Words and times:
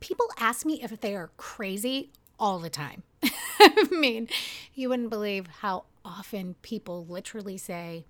people 0.00 0.26
ask 0.38 0.66
me 0.66 0.82
if 0.82 1.00
they 1.00 1.14
are 1.14 1.30
crazy 1.36 2.10
all 2.38 2.58
the 2.58 2.70
time. 2.70 3.02
I 3.60 3.86
mean, 3.90 4.28
you 4.74 4.88
wouldn't 4.88 5.10
believe 5.10 5.46
how 5.60 5.84
often 6.04 6.54
people 6.62 7.04
literally 7.06 7.56
say, 7.56 8.04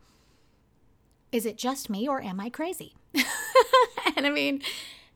Is 1.32 1.46
it 1.46 1.56
just 1.56 1.88
me 1.88 2.08
or 2.08 2.20
am 2.22 2.40
I 2.40 2.50
crazy? 2.50 2.94
and 4.16 4.26
I 4.26 4.30
mean, 4.30 4.62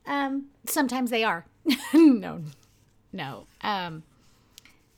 um, 0.05 0.45
sometimes 0.65 1.09
they 1.09 1.23
are. 1.23 1.45
no, 1.93 2.41
no. 3.11 3.47
Um, 3.61 4.03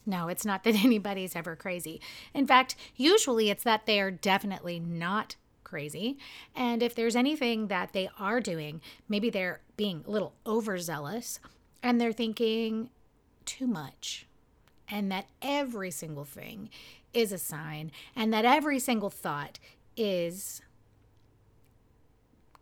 no, 0.05 0.27
it's 0.27 0.45
not 0.45 0.63
that 0.63 0.75
anybody's 0.83 1.35
ever 1.35 1.55
crazy. 1.55 2.01
In 2.33 2.45
fact, 2.45 2.75
usually 2.95 3.49
it's 3.49 3.63
that 3.63 3.85
they 3.85 3.99
are 3.99 4.11
definitely 4.11 4.79
not 4.79 5.35
crazy. 5.63 6.17
And 6.55 6.83
if 6.83 6.93
there's 6.93 7.15
anything 7.15 7.67
that 7.67 7.93
they 7.93 8.09
are 8.19 8.39
doing, 8.39 8.81
maybe 9.07 9.29
they're 9.29 9.61
being 9.75 10.03
a 10.05 10.11
little 10.11 10.33
overzealous 10.45 11.39
and 11.83 11.99
they're 11.99 12.13
thinking 12.13 12.89
too 13.45 13.67
much. 13.67 14.25
And 14.89 15.11
that 15.11 15.27
every 15.41 15.91
single 15.91 16.25
thing 16.25 16.69
is 17.13 17.31
a 17.31 17.37
sign, 17.37 17.91
and 18.15 18.33
that 18.33 18.45
every 18.45 18.79
single 18.79 19.09
thought 19.09 19.59
is 19.95 20.61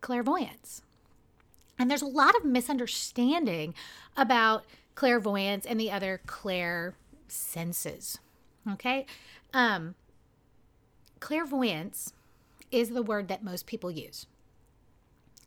clairvoyance. 0.01 0.81
And 1.79 1.89
there's 1.89 2.01
a 2.01 2.07
lot 2.07 2.35
of 2.35 2.43
misunderstanding 2.43 3.73
about 4.17 4.65
clairvoyance 4.95 5.65
and 5.65 5.79
the 5.79 5.91
other 5.91 6.21
clair 6.25 6.95
senses. 7.27 8.19
Okay? 8.73 9.05
Um, 9.53 9.95
clairvoyance 11.19 12.13
is 12.71 12.89
the 12.89 13.03
word 13.03 13.27
that 13.29 13.43
most 13.43 13.65
people 13.65 13.89
use. 13.89 14.25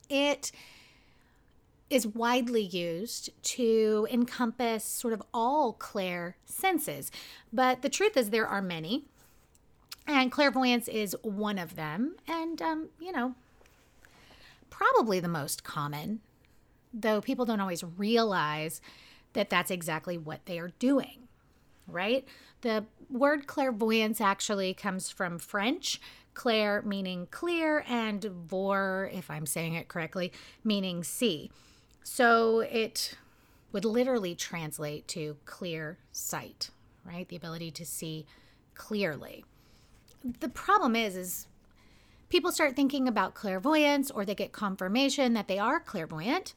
It 0.08 0.50
is 1.94 2.06
widely 2.06 2.62
used 2.62 3.30
to 3.42 4.06
encompass 4.10 4.84
sort 4.84 5.14
of 5.14 5.22
all 5.32 5.72
clair 5.74 6.36
senses, 6.44 7.10
but 7.52 7.82
the 7.82 7.88
truth 7.88 8.16
is 8.16 8.30
there 8.30 8.46
are 8.46 8.62
many, 8.62 9.04
and 10.06 10.32
clairvoyance 10.32 10.88
is 10.88 11.16
one 11.22 11.58
of 11.58 11.76
them, 11.76 12.16
and 12.26 12.60
um, 12.60 12.88
you 13.00 13.12
know, 13.12 13.34
probably 14.70 15.20
the 15.20 15.28
most 15.28 15.62
common, 15.62 16.20
though 16.92 17.20
people 17.20 17.44
don't 17.44 17.60
always 17.60 17.84
realize 17.96 18.80
that 19.34 19.48
that's 19.48 19.70
exactly 19.70 20.18
what 20.18 20.46
they 20.46 20.58
are 20.58 20.72
doing, 20.78 21.28
right? 21.86 22.26
The 22.62 22.86
word 23.10 23.46
clairvoyance 23.46 24.20
actually 24.20 24.74
comes 24.74 25.10
from 25.10 25.38
French, 25.38 26.00
clair 26.34 26.82
meaning 26.82 27.28
clear, 27.30 27.84
and 27.88 28.24
voir, 28.24 29.08
if 29.12 29.30
I'm 29.30 29.46
saying 29.46 29.74
it 29.74 29.88
correctly, 29.88 30.32
meaning 30.64 31.04
see. 31.04 31.50
So 32.04 32.60
it 32.60 33.16
would 33.72 33.84
literally 33.84 34.34
translate 34.36 35.08
to 35.08 35.36
clear 35.46 35.98
sight, 36.12 36.70
right? 37.04 37.28
The 37.28 37.34
ability 37.34 37.72
to 37.72 37.84
see 37.84 38.26
clearly. 38.74 39.44
The 40.22 40.50
problem 40.50 40.94
is, 40.94 41.16
is 41.16 41.46
people 42.28 42.52
start 42.52 42.76
thinking 42.76 43.08
about 43.08 43.34
clairvoyance 43.34 44.10
or 44.10 44.24
they 44.24 44.34
get 44.34 44.52
confirmation 44.52 45.32
that 45.32 45.48
they 45.48 45.58
are 45.58 45.80
clairvoyant. 45.80 46.54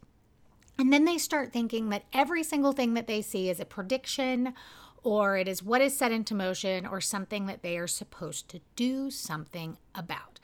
And 0.77 0.93
then 0.93 1.05
they 1.05 1.17
start 1.17 1.53
thinking 1.53 1.89
that 1.89 2.03
every 2.13 2.43
single 2.43 2.73
thing 2.73 2.93
that 2.93 3.07
they 3.07 3.21
see 3.21 3.49
is 3.49 3.59
a 3.59 3.65
prediction 3.65 4.53
or 5.01 5.37
it 5.37 5.47
is 5.47 5.63
what 5.63 5.81
is 5.81 5.97
set 5.97 6.11
into 6.11 6.35
motion 6.35 6.85
or 6.85 6.99
something 6.99 7.45
that 7.45 7.63
they 7.63 7.77
are 7.77 7.87
supposed 7.87 8.49
to 8.49 8.59
do 8.75 9.09
something 9.09 9.77
about. 9.95 10.39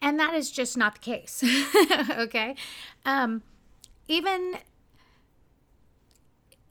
And 0.00 0.18
that 0.18 0.34
is 0.34 0.50
just 0.50 0.76
not 0.76 0.94
the 0.94 1.00
case. 1.00 1.44
okay? 2.10 2.56
Um, 3.06 3.42
even 4.08 4.58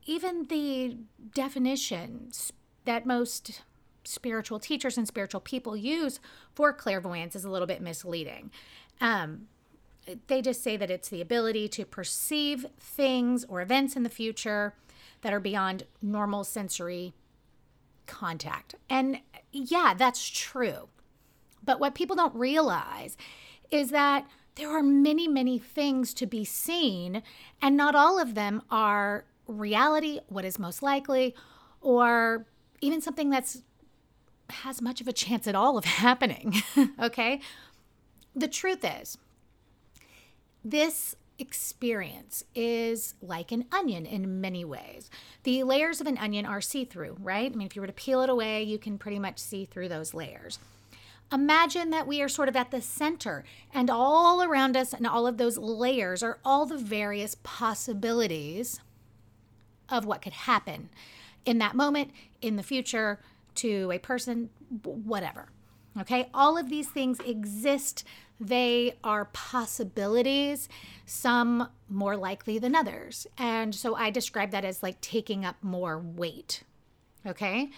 even 0.05 0.45
the 0.47 0.97
definitions 1.33 2.53
that 2.85 3.05
most 3.05 3.61
spiritual 4.05 4.57
teachers 4.57 4.97
and 4.97 5.05
spiritual 5.05 5.41
people 5.41 5.75
use 5.75 6.19
for 6.55 6.71
clairvoyance 6.71 7.35
is 7.35 7.43
a 7.43 7.49
little 7.49 7.67
bit 7.67 7.81
misleading. 7.81 8.49
Um, 9.01 9.47
they 10.27 10.41
just 10.41 10.63
say 10.63 10.77
that 10.77 10.89
it's 10.89 11.09
the 11.09 11.21
ability 11.21 11.67
to 11.67 11.85
perceive 11.85 12.65
things 12.79 13.43
or 13.49 13.61
events 13.61 13.97
in 13.97 14.03
the 14.03 14.09
future 14.09 14.75
that 15.21 15.33
are 15.33 15.41
beyond 15.41 15.83
normal 16.01 16.45
sensory 16.45 17.13
contact. 18.05 18.75
And 18.89 19.19
yeah, 19.51 19.93
that's 19.93 20.29
true. 20.29 20.87
But 21.63 21.81
what 21.81 21.95
people 21.95 22.15
don't 22.15 22.33
realize 22.33 23.17
is 23.69 23.89
that 23.89 24.25
there 24.57 24.69
are 24.69 24.83
many, 24.83 25.27
many 25.27 25.59
things 25.59 26.13
to 26.15 26.25
be 26.25 26.43
seen, 26.43 27.23
and 27.61 27.77
not 27.77 27.95
all 27.95 28.19
of 28.19 28.35
them 28.35 28.61
are 28.69 29.25
reality, 29.47 30.19
what 30.27 30.43
is 30.45 30.59
most 30.59 30.83
likely, 30.83 31.35
or 31.81 32.45
even 32.81 33.01
something 33.01 33.29
that's 33.29 33.61
has 34.49 34.81
much 34.81 35.01
of 35.01 35.07
a 35.07 35.13
chance 35.13 35.47
at 35.47 35.55
all 35.55 35.77
of 35.77 35.85
happening. 36.05 36.61
okay? 37.01 37.41
The 38.35 38.47
truth 38.47 38.83
is, 38.83 39.17
this 40.63 41.15
experience 41.39 42.43
is 42.55 43.13
like 43.21 43.51
an 43.51 43.65
onion 43.71 44.05
in 44.05 44.41
many 44.41 44.65
ways. 44.65 45.09
The 45.43 45.63
layers 45.63 46.01
of 46.01 46.07
an 46.07 46.17
onion 46.17 46.45
are 46.45 46.61
see 46.61 46.85
through, 46.85 47.17
right? 47.19 47.51
I 47.51 47.55
mean, 47.55 47.67
if 47.67 47.75
you 47.75 47.81
were 47.81 47.87
to 47.87 47.93
peel 47.93 48.21
it 48.21 48.29
away, 48.29 48.63
you 48.63 48.77
can 48.77 48.97
pretty 48.97 49.19
much 49.19 49.37
see 49.37 49.65
through 49.65 49.89
those 49.89 50.13
layers. 50.13 50.59
Imagine 51.31 51.89
that 51.89 52.07
we 52.07 52.21
are 52.21 52.29
sort 52.29 52.47
of 52.47 52.55
at 52.55 52.71
the 52.71 52.81
center, 52.81 53.43
and 53.73 53.89
all 53.89 54.41
around 54.41 54.77
us 54.77 54.93
and 54.93 55.05
all 55.05 55.27
of 55.27 55.37
those 55.37 55.57
layers 55.57 56.23
are 56.23 56.39
all 56.45 56.65
the 56.65 56.77
various 56.77 57.35
possibilities 57.43 58.79
of 59.89 60.05
what 60.05 60.21
could 60.21 60.33
happen 60.33 60.89
in 61.45 61.57
that 61.57 61.75
moment, 61.75 62.11
in 62.41 62.55
the 62.55 62.63
future, 62.63 63.19
to 63.55 63.91
a 63.91 63.99
person, 63.99 64.49
whatever. 64.83 65.49
Okay, 65.99 66.29
all 66.33 66.57
of 66.57 66.69
these 66.69 66.87
things 66.87 67.19
exist 67.21 68.03
they 68.39 68.93
are 69.03 69.25
possibilities, 69.25 70.69
some 71.05 71.69
more 71.89 72.15
likely 72.15 72.59
than 72.59 72.75
others. 72.75 73.25
And 73.37 73.73
so 73.73 73.95
I 73.95 74.11
describe 74.11 74.51
that 74.51 74.63
as 74.63 74.83
like 74.83 75.01
taking 75.01 75.43
up 75.43 75.55
more 75.63 75.97
weight. 75.97 76.63
Okay. 77.25 77.69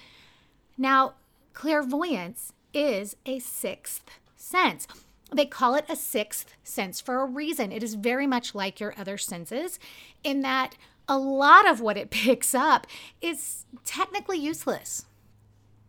Now, 0.78 1.14
clairvoyance 1.54 2.54
is 2.74 3.16
a 3.26 3.40
sixth 3.40 4.10
sense. 4.36 4.88
They 5.32 5.46
call 5.46 5.76
it 5.76 5.86
a 5.88 5.96
sixth 5.96 6.56
sense 6.64 7.00
for 7.00 7.22
a 7.22 7.26
reason. 7.26 7.72
It 7.72 7.84
is 7.84 7.96
very 7.96 8.26
much 8.26 8.56
like 8.56 8.80
your 8.80 8.94
other 8.98 9.18
senses 9.18 9.80
in 10.24 10.42
that 10.42 10.76
a 11.08 11.18
lot 11.18 11.68
of 11.68 11.82
what 11.82 11.98
it 11.98 12.10
picks 12.12 12.54
up 12.56 12.88
is 13.22 13.66
technically 13.84 14.38
useless. 14.38 15.06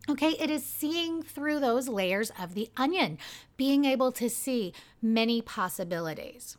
Okay, 0.09 0.35
it 0.39 0.49
is 0.49 0.65
seeing 0.65 1.21
through 1.21 1.59
those 1.59 1.87
layers 1.87 2.31
of 2.39 2.55
the 2.55 2.69
onion, 2.75 3.19
being 3.55 3.85
able 3.85 4.11
to 4.13 4.29
see 4.29 4.73
many 5.01 5.41
possibilities. 5.41 6.57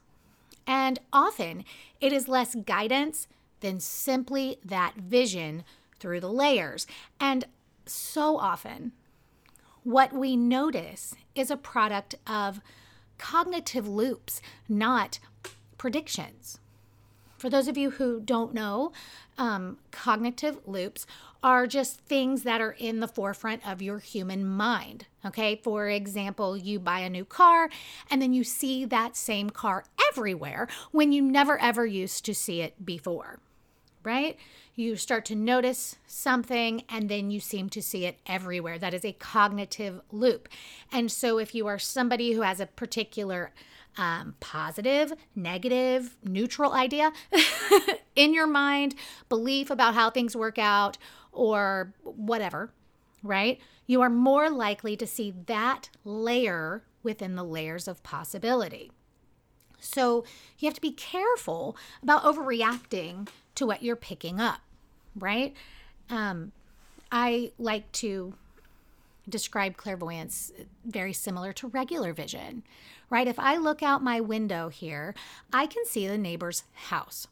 And 0.65 1.01
often 1.13 1.65
it 2.01 2.13
is 2.13 2.29
less 2.29 2.55
guidance 2.55 3.27
than 3.61 3.81
simply 3.81 4.59
that 4.65 4.95
vision 4.95 5.65
through 5.99 6.21
the 6.21 6.33
layers. 6.33 6.87
And 7.19 7.45
so 7.85 8.39
often, 8.39 8.93
what 9.85 10.13
we 10.13 10.37
notice 10.37 11.15
is 11.35 11.51
a 11.51 11.57
product 11.57 12.15
of 12.27 12.61
cognitive 13.19 13.89
loops, 13.89 14.41
not 14.69 15.19
predictions. 15.79 16.59
For 17.39 17.51
those 17.51 17.67
of 17.67 17.77
you 17.77 17.91
who 17.91 18.21
don't 18.21 18.55
know, 18.55 18.93
um, 19.37 19.79
cognitive 19.91 20.59
loops 20.65 21.07
are 21.43 21.67
just 21.67 22.01
things 22.03 22.45
that 22.45 22.61
are 22.61 22.77
in 22.79 23.01
the 23.01 23.09
forefront 23.09 23.67
of 23.67 23.83
your 23.83 23.99
human 23.99 24.47
mind. 24.47 25.07
Okay, 25.27 25.57
for 25.57 25.89
example, 25.89 26.57
you 26.57 26.79
buy 26.79 27.01
a 27.01 27.11
new 27.11 27.25
car 27.25 27.69
and 28.11 28.23
then 28.23 28.33
you 28.33 28.45
see 28.45 28.85
that 28.85 29.17
same 29.17 29.51
car 29.51 29.85
everywhere 30.09 30.69
when 30.93 31.11
you 31.11 31.21
never 31.21 31.59
ever 31.59 31.85
used 31.85 32.25
to 32.27 32.35
see 32.35 32.61
it 32.61 32.87
before, 32.87 33.41
right? 34.05 34.37
You 34.75 34.97
start 34.97 35.27
to 35.27 35.35
notice 35.35 35.97
something 36.07 36.85
and 36.89 37.09
then 37.09 37.31
you 37.31 37.41
seem 37.41 37.69
to 37.71 37.83
see 37.83 38.07
it 38.07 38.19
everywhere. 38.27 38.79
That 38.79 38.95
is 38.95 39.05
a 39.05 39.13
cognitive 39.13 40.01
loop. 40.11 40.49
And 40.91 41.13
so, 41.13 41.39
if 41.39 41.55
you 41.55 41.67
are 41.67 41.79
somebody 41.79 42.33
who 42.33 42.41
has 42.41 42.59
a 42.59 42.67
particular 42.67 43.53
um, 43.99 44.35
positive, 44.41 45.13
negative, 45.37 46.17
neutral 46.25 46.73
idea 46.73 47.13
in 48.17 48.33
your 48.33 48.47
mind, 48.47 48.95
belief 49.29 49.71
about 49.71 49.95
how 49.95 50.09
things 50.09 50.35
work 50.35 50.59
out, 50.59 50.97
or 51.33 51.93
whatever, 52.03 52.73
right? 53.23 53.61
You 53.87 54.01
are 54.03 54.11
more 54.11 54.49
likely 54.49 54.97
to 54.97 55.07
see 55.07 55.35
that 55.47 55.91
layer 56.05 56.85
within 57.03 57.35
the 57.35 57.45
layers 57.45 57.89
of 57.89 58.03
possibility. 58.03 58.91
So 59.81 60.25
you 60.59 60.67
have 60.67 60.75
to 60.75 60.81
be 60.81 60.93
careful 60.93 61.77
about 62.03 62.23
overreacting 62.23 63.29
to 63.55 63.67
what 63.67 63.83
you're 63.83 63.97
picking 63.97 64.41
up, 64.41 64.61
right? 65.17 65.55
Um, 66.11 66.53
I 67.11 67.53
like 67.59 67.91
to 67.93 68.35
describe 69.29 69.77
clairvoyance 69.77 70.53
very 70.85 71.13
similar 71.13 71.53
to 71.53 71.69
regular 71.69 72.13
vision, 72.13 72.63
right? 73.09 73.29
If 73.29 73.39
I 73.39 73.57
look 73.57 73.83
out 73.83 74.03
my 74.03 74.21
window 74.21 74.69
here, 74.69 75.15
I 75.53 75.67
can 75.67 75.85
see 75.87 76.07
the 76.07 76.19
neighbor's 76.19 76.65
house. 76.75 77.29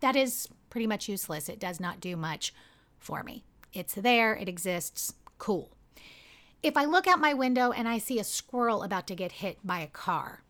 That 0.00 0.16
is 0.16 0.48
pretty 0.70 0.86
much 0.86 1.08
useless. 1.08 1.48
It 1.48 1.58
does 1.58 1.80
not 1.80 2.00
do 2.00 2.16
much 2.16 2.54
for 2.98 3.22
me. 3.22 3.44
It's 3.72 3.94
there, 3.94 4.34
it 4.34 4.48
exists, 4.48 5.14
cool. 5.38 5.70
If 6.62 6.76
I 6.76 6.84
look 6.84 7.06
out 7.06 7.20
my 7.20 7.34
window 7.34 7.72
and 7.72 7.86
I 7.86 7.98
see 7.98 8.18
a 8.18 8.24
squirrel 8.24 8.82
about 8.82 9.06
to 9.08 9.14
get 9.14 9.32
hit 9.32 9.58
by 9.62 9.80
a 9.80 9.86
car, 9.86 10.42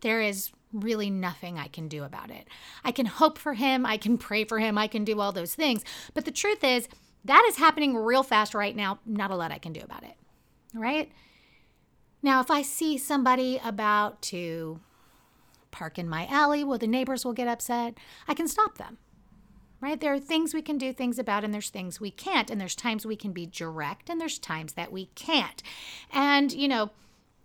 there 0.00 0.20
is 0.20 0.50
really 0.80 1.10
nothing 1.10 1.58
I 1.58 1.68
can 1.68 1.88
do 1.88 2.04
about 2.04 2.30
it. 2.30 2.48
I 2.84 2.92
can 2.92 3.06
hope 3.06 3.38
for 3.38 3.54
him, 3.54 3.86
I 3.86 3.96
can 3.96 4.18
pray 4.18 4.44
for 4.44 4.58
him, 4.58 4.78
I 4.78 4.86
can 4.86 5.04
do 5.04 5.20
all 5.20 5.32
those 5.32 5.54
things. 5.54 5.84
But 6.14 6.24
the 6.24 6.30
truth 6.30 6.62
is, 6.62 6.88
that 7.24 7.44
is 7.48 7.56
happening 7.56 7.96
real 7.96 8.22
fast 8.22 8.54
right 8.54 8.76
now. 8.76 9.00
Not 9.04 9.30
a 9.30 9.36
lot 9.36 9.50
I 9.50 9.58
can 9.58 9.72
do 9.72 9.80
about 9.80 10.04
it. 10.04 10.14
Right? 10.74 11.10
Now, 12.22 12.40
if 12.40 12.50
I 12.50 12.62
see 12.62 12.98
somebody 12.98 13.60
about 13.64 14.22
to 14.22 14.80
park 15.70 15.98
in 15.98 16.08
my 16.08 16.26
alley 16.26 16.64
where 16.64 16.78
the 16.78 16.86
neighbors 16.86 17.24
will 17.24 17.32
get 17.32 17.48
upset, 17.48 17.98
I 18.28 18.34
can 18.34 18.48
stop 18.48 18.78
them. 18.78 18.98
Right? 19.80 20.00
There 20.00 20.14
are 20.14 20.18
things 20.18 20.54
we 20.54 20.62
can 20.62 20.78
do 20.78 20.92
things 20.92 21.18
about, 21.18 21.44
and 21.44 21.52
there's 21.52 21.68
things 21.68 22.00
we 22.00 22.10
can't. 22.10 22.50
And 22.50 22.60
there's 22.60 22.74
times 22.74 23.04
we 23.04 23.16
can 23.16 23.32
be 23.32 23.46
direct, 23.46 24.08
and 24.08 24.20
there's 24.20 24.38
times 24.38 24.72
that 24.72 24.90
we 24.90 25.06
can't. 25.14 25.62
And, 26.12 26.52
you 26.52 26.66
know, 26.66 26.90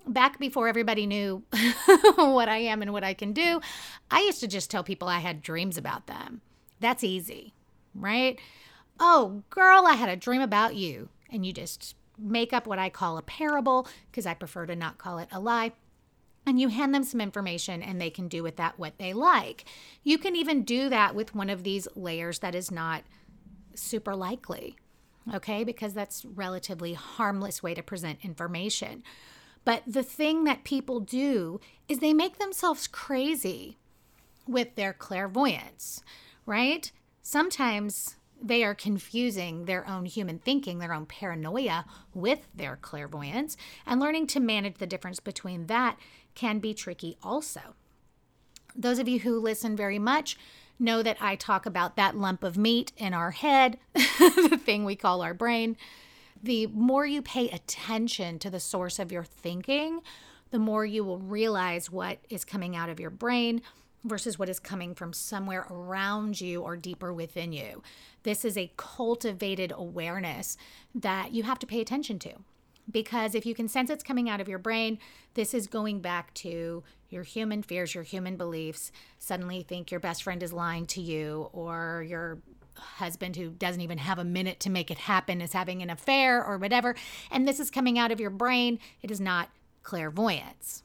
back 0.08 0.40
before 0.40 0.68
everybody 0.68 1.06
knew 1.06 1.44
what 2.16 2.50
I 2.50 2.58
am 2.58 2.82
and 2.82 2.94
what 2.94 3.04
I 3.04 3.14
can 3.14 3.34
do, 3.34 3.62
I 4.10 4.22
used 4.22 4.40
to 4.42 4.48
just 4.48 4.70
tell 4.70 4.84
people 4.84 5.08
I 5.08 5.20
had 5.20 5.42
dreams 5.42 5.78
about 5.78 6.08
them. 6.08 6.42
That's 6.80 7.04
easy, 7.04 7.54
right? 7.94 8.40
Oh, 9.00 9.44
girl, 9.50 9.86
I 9.86 9.94
had 9.94 10.10
a 10.10 10.16
dream 10.16 10.42
about 10.42 10.76
you. 10.76 11.10
And 11.30 11.46
you 11.46 11.54
just 11.54 11.96
make 12.18 12.54
up 12.54 12.68
what 12.68 12.80
I 12.80 12.90
call 12.90 13.18
a 13.18 13.22
parable 13.22 13.88
because 14.10 14.26
I 14.26 14.34
prefer 14.34 14.66
to 14.66 14.76
not 14.76 14.98
call 14.98 15.18
it 15.18 15.30
a 15.32 15.40
lie. 15.40 15.72
And 16.46 16.60
you 16.60 16.70
hand 16.70 16.94
them 16.94 17.04
some 17.04 17.22
information 17.22 17.84
and 17.84 18.02
they 18.02 18.10
can 18.10 18.28
do 18.28 18.44
with 18.44 18.58
that 18.58 18.80
what 18.80 18.98
they 18.98 19.14
like. 19.14 19.66
You 20.04 20.18
can 20.18 20.36
even 20.36 20.64
do 20.64 20.90
that 20.90 21.14
with 21.16 21.36
one 21.36 21.50
of 21.50 21.64
these 21.64 21.88
layers 21.96 22.40
that 22.40 22.56
is 22.56 22.72
not 22.72 23.04
super 23.76 24.16
likely, 24.16 24.76
okay? 25.34 25.64
Because 25.64 25.94
that's 25.94 26.26
relatively 26.26 26.94
harmless 26.94 27.62
way 27.62 27.74
to 27.76 27.84
present 27.84 28.20
information. 28.24 29.04
But 29.64 29.84
the 29.86 30.04
thing 30.04 30.44
that 30.46 30.64
people 30.64 31.00
do 31.00 31.60
is 31.88 32.00
they 32.00 32.14
make 32.14 32.40
themselves 32.40 32.88
crazy 32.88 33.78
with 34.48 34.76
their 34.76 34.94
clairvoyance, 34.94 36.02
right? 36.46 36.92
Sometimes 37.22 38.16
they 38.42 38.64
are 38.64 38.74
confusing 38.74 39.66
their 39.66 39.88
own 39.88 40.06
human 40.06 40.40
thinking, 40.40 40.80
their 40.80 40.94
own 40.94 41.06
paranoia 41.06 41.86
with 42.14 42.48
their 42.56 42.76
clairvoyance, 42.76 43.56
and 43.86 44.00
learning 44.00 44.28
to 44.28 44.40
manage 44.40 44.78
the 44.78 44.88
difference 44.88 45.20
between 45.20 45.68
that 45.68 45.98
can 46.34 46.60
be 46.60 46.74
tricky 46.74 47.18
also. 47.22 47.76
Those 48.76 49.00
of 49.00 49.08
you 49.08 49.20
who 49.20 49.40
listen 49.40 49.76
very 49.76 50.00
much 50.00 50.38
know 50.80 51.04
that 51.04 51.18
I 51.22 51.36
talk 51.36 51.68
about 51.68 51.96
that 51.98 52.18
lump 52.18 52.44
of 52.44 52.58
meat 52.58 52.92
in 52.98 53.14
our 53.14 53.32
head, 53.32 53.78
the 53.94 54.60
thing 54.64 54.86
we 54.86 54.96
call 54.96 55.22
our 55.22 55.36
brain 55.36 55.78
the 56.42 56.68
more 56.68 57.06
you 57.06 57.22
pay 57.22 57.50
attention 57.50 58.40
to 58.40 58.50
the 58.50 58.60
source 58.60 59.00
of 59.00 59.12
your 59.12 59.24
thinking, 59.24 60.02
the 60.50 60.60
more 60.60 60.86
you 60.86 61.04
will 61.04 61.20
realize 61.20 61.92
what 61.92 62.20
is 62.30 62.44
coming 62.44 62.76
out 62.76 62.90
of 62.90 63.00
your 63.00 63.10
brain 63.10 63.62
versus 64.04 64.40
what 64.40 64.50
is 64.50 64.60
coming 64.60 64.96
from 64.96 65.14
somewhere 65.14 65.68
around 65.70 66.42
you 66.42 66.62
or 66.62 66.76
deeper 66.76 67.14
within 67.14 67.54
you. 67.54 67.84
This 68.24 68.44
is 68.44 68.58
a 68.58 68.72
cultivated 68.76 69.72
awareness 69.76 70.58
that 70.96 71.34
you 71.34 71.44
have 71.44 71.60
to 71.60 71.68
pay 71.68 71.82
attention 71.82 72.20
to. 72.20 72.34
Because 72.90 73.36
if 73.36 73.46
you 73.46 73.54
can 73.54 73.68
sense 73.68 73.90
it's 73.90 74.04
coming 74.04 74.28
out 74.28 74.42
of 74.42 74.50
your 74.50 74.60
brain, 74.60 74.98
this 75.36 75.54
is 75.54 75.68
going 75.68 76.02
back 76.02 76.34
to 76.36 76.84
your 77.10 77.24
human 77.24 77.62
fears, 77.62 77.94
your 77.94 78.04
human 78.04 78.38
beliefs. 78.38 78.92
Suddenly, 79.20 79.62
think 79.64 79.92
your 79.92 80.00
best 80.00 80.24
friend 80.24 80.42
is 80.42 80.52
lying 80.52 80.88
to 80.88 81.02
you, 81.02 81.50
or 81.54 82.04
your 82.08 82.40
husband 82.76 83.36
who 83.36 83.50
doesn't 83.50 83.82
even 83.82 83.98
have 83.98 84.20
a 84.20 84.24
minute 84.24 84.60
to 84.62 84.70
make 84.70 84.90
it 84.92 84.98
happen 85.00 85.42
is 85.42 85.54
having 85.54 85.82
an 85.82 85.90
affair 85.90 86.44
or 86.44 86.58
whatever, 86.58 86.96
and 87.30 87.48
this 87.48 87.60
is 87.60 87.72
coming 87.72 87.98
out 87.98 88.12
of 88.12 88.20
your 88.20 88.30
brain, 88.30 88.80
it 89.02 89.12
is 89.12 89.20
not 89.20 89.50
clairvoyance. 89.84 90.84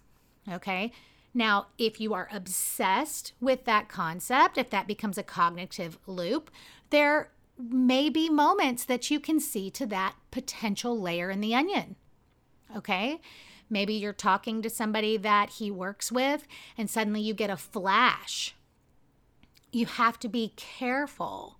Okay? 0.51 0.93
Now, 1.35 1.67
if 1.77 2.01
you 2.01 2.15
are 2.15 2.29
obsessed 2.33 3.33
with 3.41 3.65
that 3.65 3.89
concept, 3.89 4.57
if 4.57 4.71
that 4.71 4.87
becomes 4.87 5.19
a 5.19 5.23
cognitive 5.23 5.99
loop, 6.07 6.51
there 6.91 7.31
may 7.59 8.09
be 8.09 8.29
moments 8.29 8.85
that 8.85 9.11
you 9.11 9.21
can 9.21 9.41
see 9.41 9.71
to 9.71 9.87
that 9.87 10.15
potential 10.31 10.99
layer 10.99 11.31
in 11.31 11.41
the 11.41 11.55
onion. 11.55 11.97
Okay? 12.75 13.21
Maybe 13.69 13.95
you're 13.95 14.13
talking 14.13 14.63
to 14.63 14.71
somebody 14.71 15.17
that 15.17 15.51
he 15.51 15.71
works 15.71 16.13
with, 16.13 16.47
and 16.79 16.89
suddenly 16.89 17.21
you 17.21 17.35
get 17.35 17.51
a 17.51 17.57
flash. 17.57 18.55
You 19.73 19.87
have 19.87 20.19
to 20.21 20.29
be 20.29 20.53
careful 20.57 21.59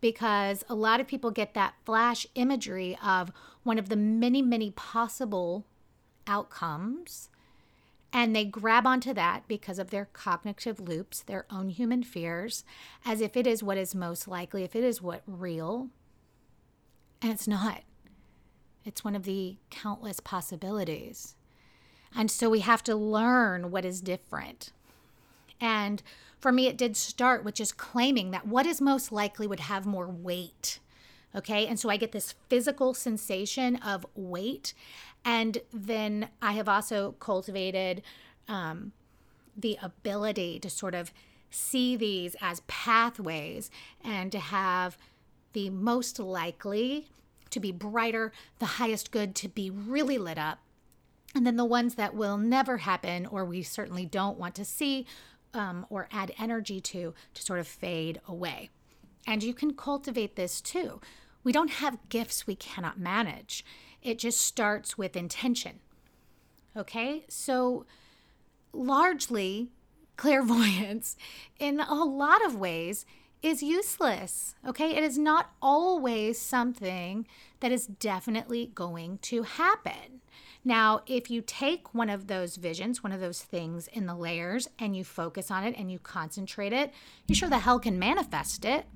because 0.00 0.64
a 0.68 0.74
lot 0.74 1.00
of 1.00 1.06
people 1.06 1.30
get 1.30 1.54
that 1.54 1.74
flash 1.84 2.26
imagery 2.34 2.96
of 3.04 3.32
one 3.62 3.78
of 3.78 3.88
the 3.88 3.96
many, 3.96 4.42
many 4.42 4.70
possible 4.70 5.66
outcomes. 6.26 7.28
And 8.12 8.34
they 8.34 8.44
grab 8.44 8.86
onto 8.86 9.14
that 9.14 9.46
because 9.46 9.78
of 9.78 9.90
their 9.90 10.06
cognitive 10.06 10.80
loops, 10.80 11.22
their 11.22 11.46
own 11.50 11.68
human 11.68 12.02
fears, 12.02 12.64
as 13.04 13.20
if 13.20 13.36
it 13.36 13.46
is 13.46 13.62
what 13.62 13.78
is 13.78 13.94
most 13.94 14.26
likely, 14.26 14.64
if 14.64 14.74
it 14.74 14.82
is 14.82 15.00
what 15.00 15.22
real. 15.26 15.88
And 17.22 17.30
it's 17.30 17.46
not. 17.46 17.82
It's 18.84 19.04
one 19.04 19.14
of 19.14 19.24
the 19.24 19.58
countless 19.70 20.18
possibilities. 20.20 21.36
And 22.16 22.30
so 22.30 22.50
we 22.50 22.60
have 22.60 22.82
to 22.84 22.96
learn 22.96 23.70
what 23.70 23.84
is 23.84 24.00
different. 24.00 24.72
And 25.60 26.02
for 26.40 26.50
me, 26.52 26.66
it 26.66 26.78
did 26.78 26.96
start 26.96 27.44
with 27.44 27.54
just 27.54 27.76
claiming 27.76 28.30
that 28.30 28.46
what 28.46 28.66
is 28.66 28.80
most 28.80 29.12
likely 29.12 29.46
would 29.46 29.60
have 29.60 29.86
more 29.86 30.08
weight. 30.08 30.80
Okay. 31.36 31.66
And 31.66 31.78
so 31.78 31.88
I 31.88 31.96
get 31.96 32.12
this 32.12 32.34
physical 32.48 32.94
sensation 32.94 33.76
of 33.76 34.04
weight. 34.14 34.74
And 35.24 35.58
then 35.72 36.28
I 36.42 36.52
have 36.52 36.68
also 36.68 37.12
cultivated 37.20 38.02
um, 38.48 38.92
the 39.56 39.78
ability 39.82 40.58
to 40.60 40.70
sort 40.70 40.94
of 40.94 41.12
see 41.50 41.96
these 41.96 42.36
as 42.40 42.60
pathways 42.66 43.70
and 44.02 44.32
to 44.32 44.38
have 44.38 44.96
the 45.52 45.68
most 45.70 46.18
likely 46.18 47.08
to 47.50 47.60
be 47.60 47.72
brighter, 47.72 48.32
the 48.58 48.66
highest 48.66 49.10
good 49.10 49.34
to 49.34 49.48
be 49.48 49.68
really 49.70 50.18
lit 50.18 50.38
up. 50.38 50.60
And 51.34 51.46
then 51.46 51.56
the 51.56 51.64
ones 51.64 51.94
that 51.96 52.14
will 52.14 52.38
never 52.38 52.78
happen 52.78 53.26
or 53.26 53.44
we 53.44 53.62
certainly 53.62 54.06
don't 54.06 54.38
want 54.38 54.54
to 54.56 54.64
see 54.64 55.06
um, 55.54 55.86
or 55.90 56.08
add 56.10 56.32
energy 56.38 56.80
to 56.80 57.14
to 57.34 57.42
sort 57.42 57.58
of 57.58 57.66
fade 57.66 58.20
away. 58.26 58.70
And 59.26 59.42
you 59.42 59.54
can 59.54 59.74
cultivate 59.74 60.36
this 60.36 60.60
too. 60.60 61.00
We 61.42 61.52
don't 61.52 61.70
have 61.70 62.08
gifts 62.08 62.46
we 62.46 62.54
cannot 62.54 62.98
manage. 62.98 63.64
It 64.02 64.18
just 64.18 64.40
starts 64.40 64.96
with 64.96 65.16
intention. 65.16 65.80
Okay? 66.76 67.24
So, 67.28 67.86
largely, 68.72 69.70
clairvoyance, 70.16 71.16
in 71.58 71.80
a 71.80 72.04
lot 72.04 72.44
of 72.44 72.56
ways, 72.56 73.06
is 73.42 73.62
useless. 73.62 74.54
Okay? 74.66 74.96
It 74.96 75.02
is 75.02 75.18
not 75.18 75.52
always 75.62 76.38
something 76.38 77.26
that 77.60 77.72
is 77.72 77.86
definitely 77.86 78.70
going 78.74 79.18
to 79.22 79.42
happen. 79.42 80.20
Now, 80.64 81.02
if 81.06 81.30
you 81.30 81.40
take 81.40 81.94
one 81.94 82.10
of 82.10 82.26
those 82.26 82.56
visions, 82.56 83.02
one 83.02 83.12
of 83.12 83.20
those 83.20 83.40
things 83.40 83.88
in 83.88 84.06
the 84.06 84.14
layers, 84.14 84.68
and 84.78 84.94
you 84.94 85.04
focus 85.04 85.50
on 85.50 85.64
it 85.64 85.74
and 85.76 85.90
you 85.90 85.98
concentrate 85.98 86.72
it, 86.72 86.92
you 87.26 87.34
sure 87.34 87.48
the 87.48 87.58
hell 87.58 87.80
can 87.80 87.98
manifest 87.98 88.64
it. 88.64 88.86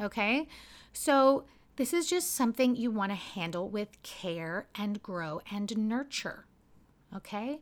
Okay? 0.00 0.46
So, 0.92 1.44
this 1.76 1.92
is 1.92 2.06
just 2.06 2.34
something 2.34 2.76
you 2.76 2.90
want 2.90 3.10
to 3.10 3.16
handle 3.16 3.68
with 3.68 4.00
care 4.02 4.66
and 4.74 5.02
grow 5.02 5.40
and 5.50 5.76
nurture. 5.76 6.46
Okay? 7.16 7.60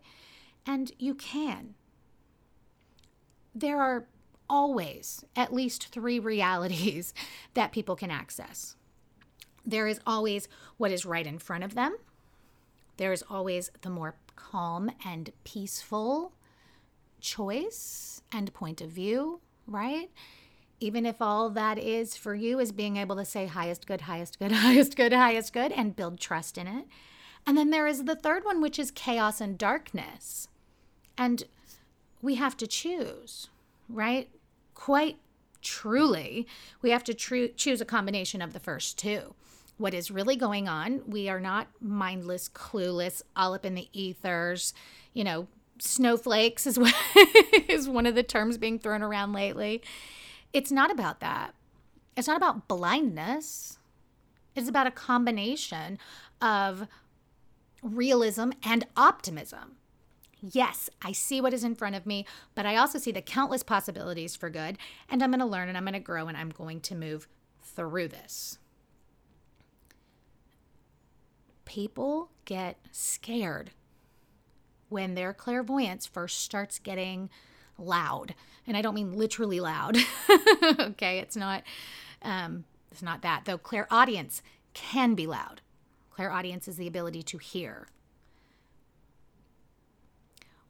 And 0.66 0.92
you 0.98 1.14
can. 1.14 1.74
There 3.54 3.80
are 3.80 4.06
always 4.48 5.24
at 5.34 5.54
least 5.54 5.88
three 5.88 6.18
realities 6.32 7.14
that 7.54 7.72
people 7.72 7.96
can 7.96 8.10
access. 8.10 8.76
There 9.64 9.86
is 9.86 10.00
always 10.06 10.48
what 10.76 10.90
is 10.90 11.06
right 11.06 11.26
in 11.26 11.38
front 11.38 11.64
of 11.64 11.74
them, 11.74 11.96
there 12.96 13.12
is 13.12 13.24
always 13.28 13.70
the 13.82 13.90
more 13.90 14.16
calm 14.36 14.90
and 15.04 15.30
peaceful 15.44 16.32
choice 17.20 18.22
and 18.32 18.52
point 18.54 18.80
of 18.80 18.90
view, 18.90 19.40
right? 19.66 20.10
Even 20.80 21.04
if 21.04 21.20
all 21.20 21.50
that 21.50 21.78
is 21.78 22.16
for 22.16 22.34
you 22.34 22.58
is 22.58 22.72
being 22.72 22.96
able 22.96 23.16
to 23.16 23.24
say 23.24 23.46
highest 23.46 23.86
good, 23.86 24.02
highest 24.02 24.38
good, 24.38 24.52
highest 24.66 24.96
good, 24.96 25.12
highest 25.12 25.52
good, 25.52 25.72
and 25.72 25.96
build 25.96 26.18
trust 26.18 26.56
in 26.56 26.66
it. 26.66 26.86
And 27.46 27.56
then 27.56 27.70
there 27.70 27.86
is 27.86 28.04
the 28.04 28.16
third 28.16 28.44
one, 28.44 28.60
which 28.60 28.78
is 28.78 28.90
chaos 28.90 29.40
and 29.40 29.56
darkness. 29.56 30.48
And 31.16 31.44
we 32.22 32.36
have 32.36 32.56
to 32.58 32.66
choose, 32.66 33.48
right? 33.88 34.28
Quite 34.74 35.18
truly, 35.62 36.46
we 36.82 36.90
have 36.90 37.04
to 37.04 37.14
tr- 37.14 37.46
choose 37.56 37.80
a 37.80 37.86
combination 37.86 38.42
of 38.42 38.52
the 38.52 38.60
first 38.60 38.98
two. 38.98 39.34
What 39.80 39.94
is 39.94 40.10
really 40.10 40.36
going 40.36 40.68
on? 40.68 41.00
We 41.06 41.30
are 41.30 41.40
not 41.40 41.68
mindless, 41.80 42.50
clueless, 42.50 43.22
all 43.34 43.54
up 43.54 43.64
in 43.64 43.74
the 43.74 43.88
ethers, 43.94 44.74
you 45.14 45.24
know, 45.24 45.48
snowflakes 45.78 46.66
is 46.66 46.78
what 46.78 46.94
is 47.66 47.88
one 47.88 48.04
of 48.04 48.14
the 48.14 48.22
terms 48.22 48.58
being 48.58 48.78
thrown 48.78 49.02
around 49.02 49.32
lately. 49.32 49.82
It's 50.52 50.70
not 50.70 50.90
about 50.90 51.20
that. 51.20 51.54
It's 52.14 52.28
not 52.28 52.36
about 52.36 52.68
blindness. 52.68 53.78
It's 54.54 54.68
about 54.68 54.86
a 54.86 54.90
combination 54.90 55.98
of 56.42 56.86
realism 57.82 58.50
and 58.62 58.86
optimism. 58.98 59.76
Yes, 60.42 60.90
I 61.00 61.12
see 61.12 61.40
what 61.40 61.54
is 61.54 61.64
in 61.64 61.74
front 61.74 61.96
of 61.96 62.04
me, 62.04 62.26
but 62.54 62.66
I 62.66 62.76
also 62.76 62.98
see 62.98 63.12
the 63.12 63.22
countless 63.22 63.62
possibilities 63.62 64.36
for 64.36 64.50
good, 64.50 64.76
and 65.08 65.22
I'm 65.22 65.30
going 65.30 65.40
to 65.40 65.46
learn 65.46 65.70
and 65.70 65.78
I'm 65.78 65.84
going 65.84 65.94
to 65.94 66.00
grow 66.00 66.28
and 66.28 66.36
I'm 66.36 66.50
going 66.50 66.82
to 66.82 66.94
move 66.94 67.28
through 67.62 68.08
this. 68.08 68.58
People 71.70 72.30
get 72.46 72.78
scared 72.90 73.70
when 74.88 75.14
their 75.14 75.32
clairvoyance 75.32 76.04
first 76.04 76.40
starts 76.40 76.80
getting 76.80 77.30
loud. 77.78 78.34
And 78.66 78.76
I 78.76 78.82
don't 78.82 78.96
mean 78.96 79.12
literally 79.12 79.60
loud. 79.60 79.96
okay, 80.80 81.20
it's 81.20 81.36
not 81.36 81.62
um, 82.22 82.64
it's 82.90 83.02
not 83.02 83.22
that. 83.22 83.44
Though 83.44 83.56
clairaudience 83.56 84.42
can 84.74 85.14
be 85.14 85.28
loud. 85.28 85.60
Clairaudience 86.10 86.66
is 86.66 86.76
the 86.76 86.88
ability 86.88 87.22
to 87.22 87.38
hear. 87.38 87.86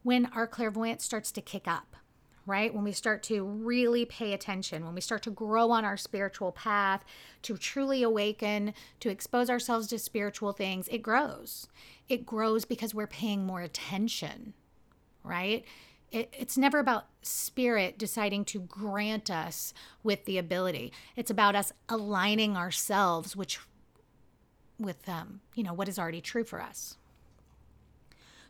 When 0.03 0.27
our 0.27 0.45
clairvoyance 0.45 1.03
starts 1.03 1.31
to 1.31 1.41
kick 1.41 1.67
up, 1.67 1.95
right? 2.45 2.73
When 2.73 2.83
we 2.83 2.91
start 2.91 3.23
to 3.23 3.43
really 3.43 4.05
pay 4.05 4.33
attention, 4.33 4.85
when 4.85 4.95
we 4.95 5.01
start 5.01 5.21
to 5.23 5.29
grow 5.31 5.71
on 5.71 5.85
our 5.85 5.97
spiritual 5.97 6.51
path, 6.51 7.03
to 7.43 7.57
truly 7.57 8.03
awaken, 8.03 8.73
to 8.99 9.09
expose 9.09 9.49
ourselves 9.49 9.87
to 9.87 9.99
spiritual 9.99 10.51
things, 10.51 10.87
it 10.89 10.99
grows. 10.99 11.67
It 12.09 12.25
grows 12.25 12.65
because 12.65 12.93
we're 12.93 13.07
paying 13.07 13.45
more 13.45 13.61
attention, 13.61 14.53
right? 15.23 15.63
It, 16.11 16.33
it's 16.37 16.57
never 16.57 16.79
about 16.79 17.05
spirit 17.21 17.97
deciding 17.97 18.45
to 18.45 18.59
grant 18.59 19.29
us 19.29 19.73
with 20.03 20.25
the 20.25 20.37
ability. 20.37 20.91
It's 21.15 21.31
about 21.31 21.55
us 21.55 21.71
aligning 21.87 22.57
ourselves, 22.57 23.35
which 23.35 23.59
with 24.79 25.07
um, 25.07 25.41
you 25.55 25.63
know 25.63 25.73
what 25.73 25.87
is 25.87 25.99
already 25.99 26.21
true 26.21 26.43
for 26.43 26.61
us. 26.61 26.97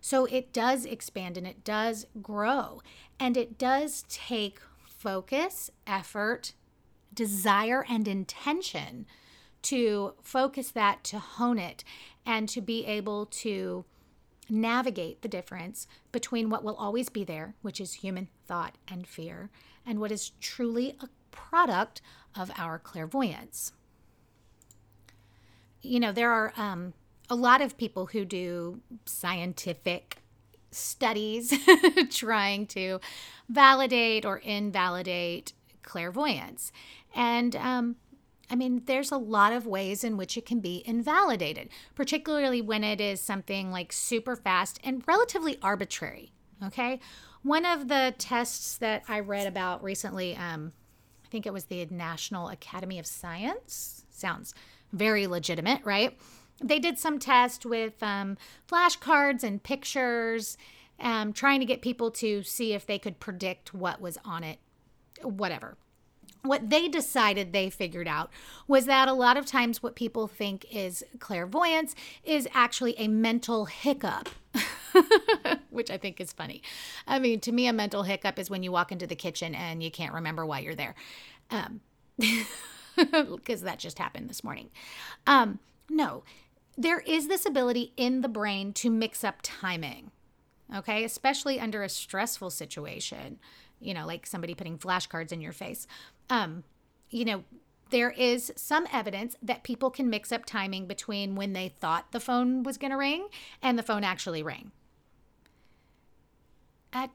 So 0.02 0.26
it 0.26 0.52
does 0.52 0.86
expand 0.86 1.38
and 1.38 1.46
it 1.46 1.64
does 1.64 2.08
grow 2.22 2.82
and 3.20 3.38
it 3.38 3.58
does 3.58 4.04
take 4.10 4.60
focus, 4.86 5.70
effort, 5.86 6.54
desire, 7.14 7.86
and 7.88 8.08
intention 8.08 9.06
to 9.64 10.14
focus 10.22 10.72
that, 10.72 11.04
to 11.04 11.20
hone 11.20 11.60
it, 11.60 11.84
and 12.26 12.50
to 12.50 12.62
be 12.62 12.86
able 12.86 13.28
to 13.28 13.86
navigate 14.50 15.22
the 15.22 15.28
difference 15.28 15.88
between 16.12 16.50
what 16.50 16.64
will 16.64 16.76
always 16.76 17.10
be 17.10 17.24
there, 17.24 17.54
which 17.62 17.80
is 17.80 17.94
human 17.96 18.28
thought 18.48 18.76
and 18.88 19.08
fear, 19.08 19.50
and 19.86 20.00
what 20.00 20.12
is 20.12 20.32
truly 20.42 20.96
a 21.00 21.10
product 21.32 22.02
of 22.36 22.52
our 22.58 22.80
clairvoyance. 22.80 23.72
You 25.82 26.00
know, 26.00 26.12
there 26.12 26.32
are 26.32 26.54
um, 26.58 26.94
a 27.32 27.36
lot 27.36 27.62
of 27.62 27.78
people 27.78 28.08
who 28.08 28.26
do 28.26 28.82
scientific 29.06 30.18
studies 30.70 31.58
trying 32.10 32.68
to 32.68 33.00
validate 33.48 34.26
or 34.26 34.38
invalidate 34.40 35.54
clairvoyance. 35.82 36.74
And 37.16 37.56
um, 37.56 37.96
I 38.50 38.56
mean, 38.56 38.82
there's 38.86 39.14
a 39.14 39.18
lot 39.18 39.54
of 39.54 39.66
ways 39.66 40.04
in 40.04 40.18
which 40.18 40.36
it 40.36 40.46
can 40.46 40.60
be 40.60 40.84
invalidated, 40.86 41.70
particularly 41.96 42.62
when 42.62 42.84
it 42.84 43.00
is 43.00 43.22
something 43.22 43.72
like 43.72 43.94
super 43.94 44.36
fast 44.36 44.78
and 44.84 45.02
relatively 45.08 45.58
arbitrary. 45.62 46.34
Okay. 46.66 47.00
One 47.44 47.66
of 47.66 47.88
the 47.88 48.14
tests 48.18 48.76
that 48.78 49.04
I 49.08 49.22
read 49.22 49.48
about 49.48 49.82
recently, 49.82 50.36
um, 50.36 50.74
I 51.24 51.30
think 51.30 51.46
it 51.46 51.54
was 51.54 51.64
the 51.64 51.88
National 51.90 52.50
Academy 52.50 53.00
of 53.00 53.08
Science. 53.08 54.04
Sounds 54.10 54.54
very 54.92 55.28
legitimate, 55.28 55.80
right? 55.86 56.20
They 56.64 56.80
did 56.80 56.98
some 57.00 57.20
test 57.20 57.66
with 57.66 58.02
um, 58.02 58.38
flashcards 58.68 59.44
and 59.44 59.62
pictures, 59.62 60.58
um, 61.00 61.34
trying 61.34 61.60
to 61.60 61.66
get 61.66 61.82
people 61.82 62.12
to 62.12 62.44
see 62.44 62.74
if 62.74 62.86
they 62.86 63.00
could 63.00 63.20
predict 63.20 63.74
what 63.74 64.00
was 64.02 64.18
on 64.24 64.44
it, 64.44 64.60
whatever. 65.24 65.78
What 66.44 66.72
they 66.72 66.88
decided 66.88 67.54
they 67.54 67.70
figured 67.70 68.08
out 68.08 68.32
was 68.68 68.86
that 68.86 69.08
a 69.08 69.14
lot 69.14 69.38
of 69.38 69.46
times 69.46 69.84
what 69.84 69.96
people 69.96 70.28
think 70.28 70.66
is 70.72 71.04
clairvoyance 71.20 71.94
is 72.24 72.48
actually 72.54 72.96
a 72.98 73.08
mental 73.08 73.66
hiccup. 73.66 74.30
Which 75.70 75.92
I 75.92 75.98
think 75.98 76.20
is 76.20 76.34
funny. 76.34 76.64
I 77.08 77.20
mean, 77.20 77.40
to 77.42 77.52
me, 77.52 77.68
a 77.68 77.74
mental 77.74 78.04
hiccup 78.04 78.40
is 78.40 78.50
when 78.50 78.64
you 78.64 78.72
walk 78.72 78.92
into 78.92 79.08
the 79.08 79.16
kitchen 79.16 79.54
and 79.54 79.82
you 79.84 79.92
can't 79.92 80.14
remember 80.14 80.46
why 80.46 80.60
you're 80.60 80.76
there. 80.76 80.96
Um, 81.52 81.82
because 82.96 83.62
that 83.62 83.80
just 83.80 84.00
happened 84.00 84.30
this 84.30 84.44
morning. 84.44 84.70
Um, 85.28 85.60
no, 85.90 86.24
there 86.78 87.00
is 87.00 87.28
this 87.28 87.46
ability 87.46 87.94
in 87.98 88.22
the 88.22 88.30
brain 88.30 88.74
to 88.74 88.90
mix 88.90 89.24
up 89.24 89.40
timing, 89.44 90.12
okay, 90.76 91.04
especially 91.04 91.60
under 91.60 91.84
a 91.84 91.90
stressful 91.90 92.50
situation, 92.50 93.40
you 93.80 93.94
know, 93.94 94.06
like 94.06 94.26
somebody 94.26 94.56
putting 94.56 94.78
flashcards 94.78 95.32
in 95.32 95.42
your 95.42 95.52
face. 95.52 95.86
Um, 96.30 96.64
you 97.10 97.26
know, 97.26 97.44
there 97.90 98.12
is 98.12 98.54
some 98.56 98.88
evidence 98.92 99.36
that 99.42 99.64
people 99.64 99.92
can 99.92 100.10
mix 100.10 100.32
up 100.32 100.46
timing 100.46 100.88
between 100.88 101.36
when 101.36 101.54
they 101.54 101.68
thought 101.68 102.12
the 102.12 102.22
phone 102.22 102.64
was 102.64 102.78
going 102.78 102.92
to 102.92 102.98
ring 102.98 103.28
and 103.62 103.78
the 103.78 103.84
phone 103.84 104.04
actually 104.04 104.42
rang. 104.42 104.72
At 106.94 107.12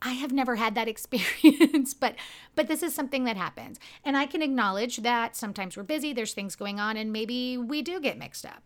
I 0.00 0.12
have 0.12 0.32
never 0.32 0.56
had 0.56 0.74
that 0.74 0.88
experience, 0.94 1.94
but 1.94 2.16
but 2.56 2.66
this 2.66 2.82
is 2.82 2.94
something 2.94 3.24
that 3.24 3.36
happens. 3.36 3.78
And 4.04 4.16
I 4.16 4.26
can 4.26 4.42
acknowledge 4.42 4.98
that 4.98 5.36
sometimes 5.36 5.76
we're 5.76 5.84
busy, 5.84 6.12
there's 6.12 6.34
things 6.34 6.56
going 6.56 6.80
on 6.80 6.96
and 6.96 7.12
maybe 7.12 7.56
we 7.56 7.80
do 7.80 8.00
get 8.00 8.18
mixed 8.18 8.44
up 8.44 8.62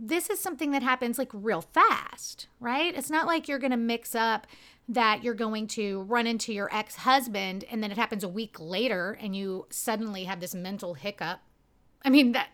this 0.00 0.30
is 0.30 0.38
something 0.38 0.70
that 0.70 0.82
happens 0.82 1.18
like 1.18 1.30
real 1.32 1.60
fast, 1.60 2.46
right? 2.60 2.94
It's 2.96 3.10
not 3.10 3.26
like 3.26 3.48
you're 3.48 3.58
going 3.58 3.72
to 3.72 3.76
mix 3.76 4.14
up 4.14 4.46
that 4.88 5.22
you're 5.22 5.34
going 5.34 5.66
to 5.66 6.02
run 6.02 6.26
into 6.26 6.52
your 6.52 6.72
ex 6.74 6.96
husband 6.96 7.64
and 7.70 7.82
then 7.82 7.90
it 7.90 7.98
happens 7.98 8.24
a 8.24 8.28
week 8.28 8.56
later 8.58 9.18
and 9.20 9.34
you 9.34 9.66
suddenly 9.70 10.24
have 10.24 10.40
this 10.40 10.54
mental 10.54 10.94
hiccup. 10.94 11.40
I 12.04 12.10
mean, 12.10 12.32
that 12.32 12.48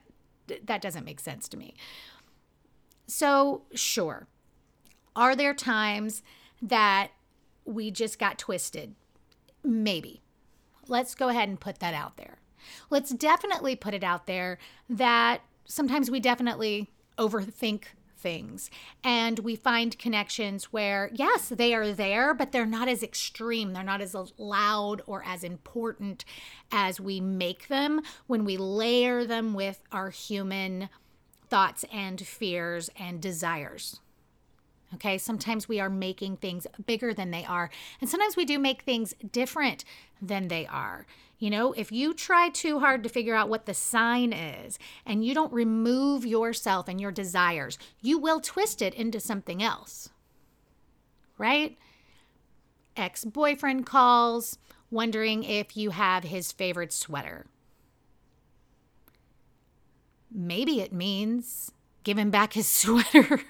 that 0.65 0.81
doesn't 0.81 1.05
make 1.05 1.21
sense 1.21 1.49
to 1.49 1.57
me. 1.57 1.75
So, 3.07 3.63
sure. 3.75 4.27
Are 5.15 5.37
there 5.37 5.55
times 5.55 6.23
that 6.61 7.13
we 7.65 7.91
just 7.91 8.19
got 8.19 8.39
twisted? 8.39 8.95
Maybe. 9.63 10.23
Let's 10.89 11.15
go 11.15 11.29
ahead 11.29 11.49
and 11.49 11.61
put 11.61 11.79
that 11.79 11.95
out 11.95 12.17
there. 12.17 12.39
Let's 12.91 13.11
definitely 13.11 13.77
put 13.77 13.95
it 13.95 14.03
out 14.03 14.27
there 14.27 14.59
that 14.89 15.43
sometimes 15.67 16.11
we 16.11 16.21
definitely 16.21 16.91
overthink 17.19 17.85
things. 18.17 18.71
And 19.05 19.41
we 19.41 19.55
find 19.55 19.99
connections 19.99 20.73
where, 20.73 21.11
yes, 21.13 21.51
they 21.51 21.75
are 21.75 21.93
there, 21.93 22.33
but 22.33 22.53
they're 22.53 22.65
not 22.65 22.89
as 22.89 23.03
extreme. 23.03 23.73
They're 23.73 23.83
not 23.83 24.01
as 24.01 24.17
loud 24.39 25.03
or 25.07 25.23
as 25.25 25.45
important 25.45 26.25
as 26.73 26.99
we 26.99 27.21
make 27.21 27.69
them 27.69 28.01
when 28.27 28.45
we 28.45 28.57
layer 28.57 29.27
them 29.27 29.53
with 29.53 29.83
our 29.93 30.09
human 30.09 30.89
thoughts 31.51 31.85
and 31.93 32.19
fears 32.21 32.89
and 32.99 33.21
desires. 33.21 34.01
Okay, 34.95 35.19
sometimes 35.19 35.69
we 35.69 35.81
are 35.81 35.91
making 35.91 36.37
things 36.37 36.67
bigger 36.87 37.13
than 37.13 37.31
they 37.31 37.45
are, 37.45 37.71
and 38.01 38.09
sometimes 38.09 38.37
we 38.37 38.45
do 38.45 38.59
make 38.59 38.83
things 38.83 39.15
different 39.33 39.85
than 40.23 40.49
they 40.49 40.67
are. 40.67 41.07
You 41.39 41.51
know, 41.51 41.73
if 41.73 41.91
you 41.91 42.15
try 42.15 42.49
too 42.49 42.79
hard 42.79 43.03
to 43.03 43.09
figure 43.09 43.35
out 43.35 43.49
what 43.49 43.67
the 43.67 43.75
sign 43.75 44.33
is 44.33 44.79
and 45.05 45.25
you 45.25 45.35
don't 45.35 45.53
remove 45.53 46.25
yourself 46.25 46.89
and 46.89 47.01
your 47.01 47.11
desires, 47.11 47.77
you 48.01 48.19
will 48.19 48.41
twist 48.41 48.81
it 48.81 48.95
into 48.95 49.21
something 49.21 49.63
else. 49.63 50.11
Right? 51.37 51.77
Ex 52.97 53.25
boyfriend 53.25 53.85
calls, 53.85 54.59
wondering 54.91 55.43
if 55.43 55.77
you 55.77 55.91
have 55.91 56.25
his 56.25 56.53
favorite 56.53 56.93
sweater. 56.93 57.47
Maybe 60.33 60.81
it 60.81 60.93
means 60.93 61.73
give 62.05 62.17
him 62.17 62.31
back 62.31 62.53
his 62.53 62.69
sweater. 62.71 63.41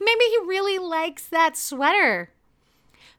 Maybe 0.00 0.24
he 0.24 0.38
really 0.46 0.78
likes 0.78 1.26
that 1.28 1.56
sweater. 1.56 2.30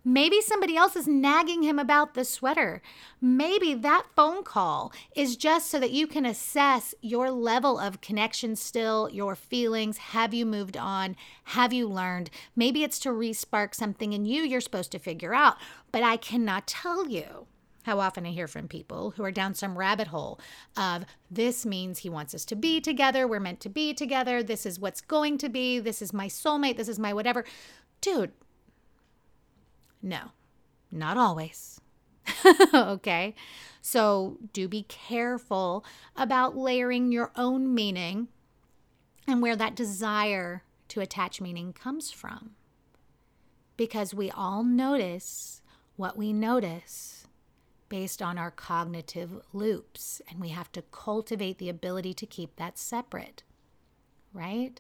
Maybe 0.09 0.39
somebody 0.39 0.77
else 0.77 0.95
is 0.95 1.05
nagging 1.05 1.63
him 1.63 1.77
about 1.77 2.13
the 2.13 2.23
sweater. 2.23 2.81
Maybe 3.19 3.73
that 3.73 4.05
phone 4.15 4.41
call 4.41 4.93
is 5.17 5.35
just 5.35 5.69
so 5.69 5.81
that 5.81 5.91
you 5.91 6.07
can 6.07 6.25
assess 6.25 6.95
your 7.01 7.29
level 7.29 7.77
of 7.77 7.99
connection 7.99 8.55
still, 8.55 9.09
your 9.11 9.35
feelings. 9.35 9.97
Have 9.97 10.33
you 10.33 10.45
moved 10.45 10.77
on? 10.77 11.17
Have 11.45 11.73
you 11.73 11.89
learned? 11.89 12.29
Maybe 12.55 12.83
it's 12.83 12.99
to 12.99 13.09
respark 13.09 13.75
something 13.75 14.13
in 14.13 14.25
you 14.25 14.43
you're 14.43 14.61
supposed 14.61 14.93
to 14.93 14.99
figure 14.99 15.33
out. 15.33 15.57
But 15.91 16.03
I 16.03 16.15
cannot 16.15 16.67
tell 16.67 17.09
you 17.09 17.47
how 17.87 18.01
often 18.01 18.25
I 18.25 18.31
hear 18.31 18.49
from 18.49 18.67
people 18.67 19.11
who 19.11 19.23
are 19.23 19.31
down 19.31 19.53
some 19.53 19.77
rabbit 19.77 20.07
hole 20.07 20.41
of 20.75 21.05
this 21.31 21.65
means 21.65 21.99
he 21.99 22.09
wants 22.09 22.35
us 22.35 22.43
to 22.47 22.55
be 22.55 22.81
together. 22.81 23.25
We're 23.25 23.39
meant 23.39 23.61
to 23.61 23.69
be 23.69 23.93
together. 23.93 24.43
This 24.43 24.65
is 24.65 24.77
what's 24.77 24.99
going 24.99 25.37
to 25.37 25.47
be. 25.47 25.79
This 25.79 26.01
is 26.01 26.11
my 26.11 26.27
soulmate. 26.27 26.75
This 26.75 26.89
is 26.89 26.99
my 26.99 27.13
whatever. 27.13 27.45
Dude, 28.01 28.33
no, 30.03 30.31
not 30.91 31.15
always. 31.15 31.79
okay. 32.73 33.33
So 33.81 34.37
do 34.51 34.67
be 34.67 34.83
careful 34.83 35.85
about 36.17 36.57
layering 36.57 37.13
your 37.13 37.31
own 37.37 37.73
meaning 37.73 38.27
and 39.25 39.41
where 39.41 39.55
that 39.55 39.77
desire 39.77 40.63
to 40.89 40.99
attach 40.99 41.39
meaning 41.39 41.71
comes 41.71 42.11
from. 42.11 42.51
Because 43.77 44.13
we 44.13 44.29
all 44.29 44.65
notice 44.65 45.61
what 45.95 46.17
we 46.17 46.33
notice 46.33 47.16
based 47.89 48.21
on 48.21 48.37
our 48.37 48.51
cognitive 48.51 49.41
loops, 49.53 50.21
and 50.29 50.39
we 50.39 50.49
have 50.49 50.71
to 50.73 50.81
cultivate 50.91 51.57
the 51.57 51.69
ability 51.69 52.13
to 52.15 52.25
keep 52.25 52.55
that 52.55 52.77
separate, 52.77 53.43
right? 54.33 54.79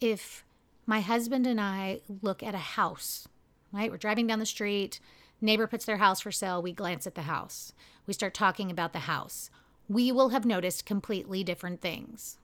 If 0.00 0.44
my 0.86 1.00
husband 1.00 1.46
and 1.46 1.60
I 1.60 2.00
look 2.22 2.42
at 2.42 2.54
a 2.54 2.58
house 2.58 3.28
right? 3.72 3.90
We're 3.90 3.96
driving 3.96 4.26
down 4.26 4.38
the 4.38 4.46
street, 4.46 5.00
neighbor 5.40 5.66
puts 5.66 5.84
their 5.84 5.96
house 5.96 6.20
for 6.20 6.30
sale, 6.30 6.62
we 6.62 6.72
glance 6.72 7.06
at 7.06 7.14
the 7.14 7.22
house. 7.22 7.72
We 8.06 8.14
start 8.14 8.34
talking 8.34 8.70
about 8.70 8.92
the 8.92 9.00
house. 9.00 9.50
We 9.88 10.12
will 10.12 10.28
have 10.28 10.44
noticed 10.44 10.86
completely 10.86 11.42
different 11.42 11.80
things. 11.80 12.38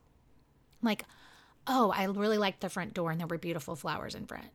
Like, 0.83 1.05
oh, 1.67 1.93
I 1.95 2.05
really 2.05 2.39
liked 2.39 2.61
the 2.61 2.69
front 2.69 2.95
door 2.95 3.11
and 3.11 3.21
there 3.21 3.27
were 3.27 3.39
beautiful 3.39 3.77
flowers 3.77 4.15
in 4.15 4.27
front. 4.27 4.49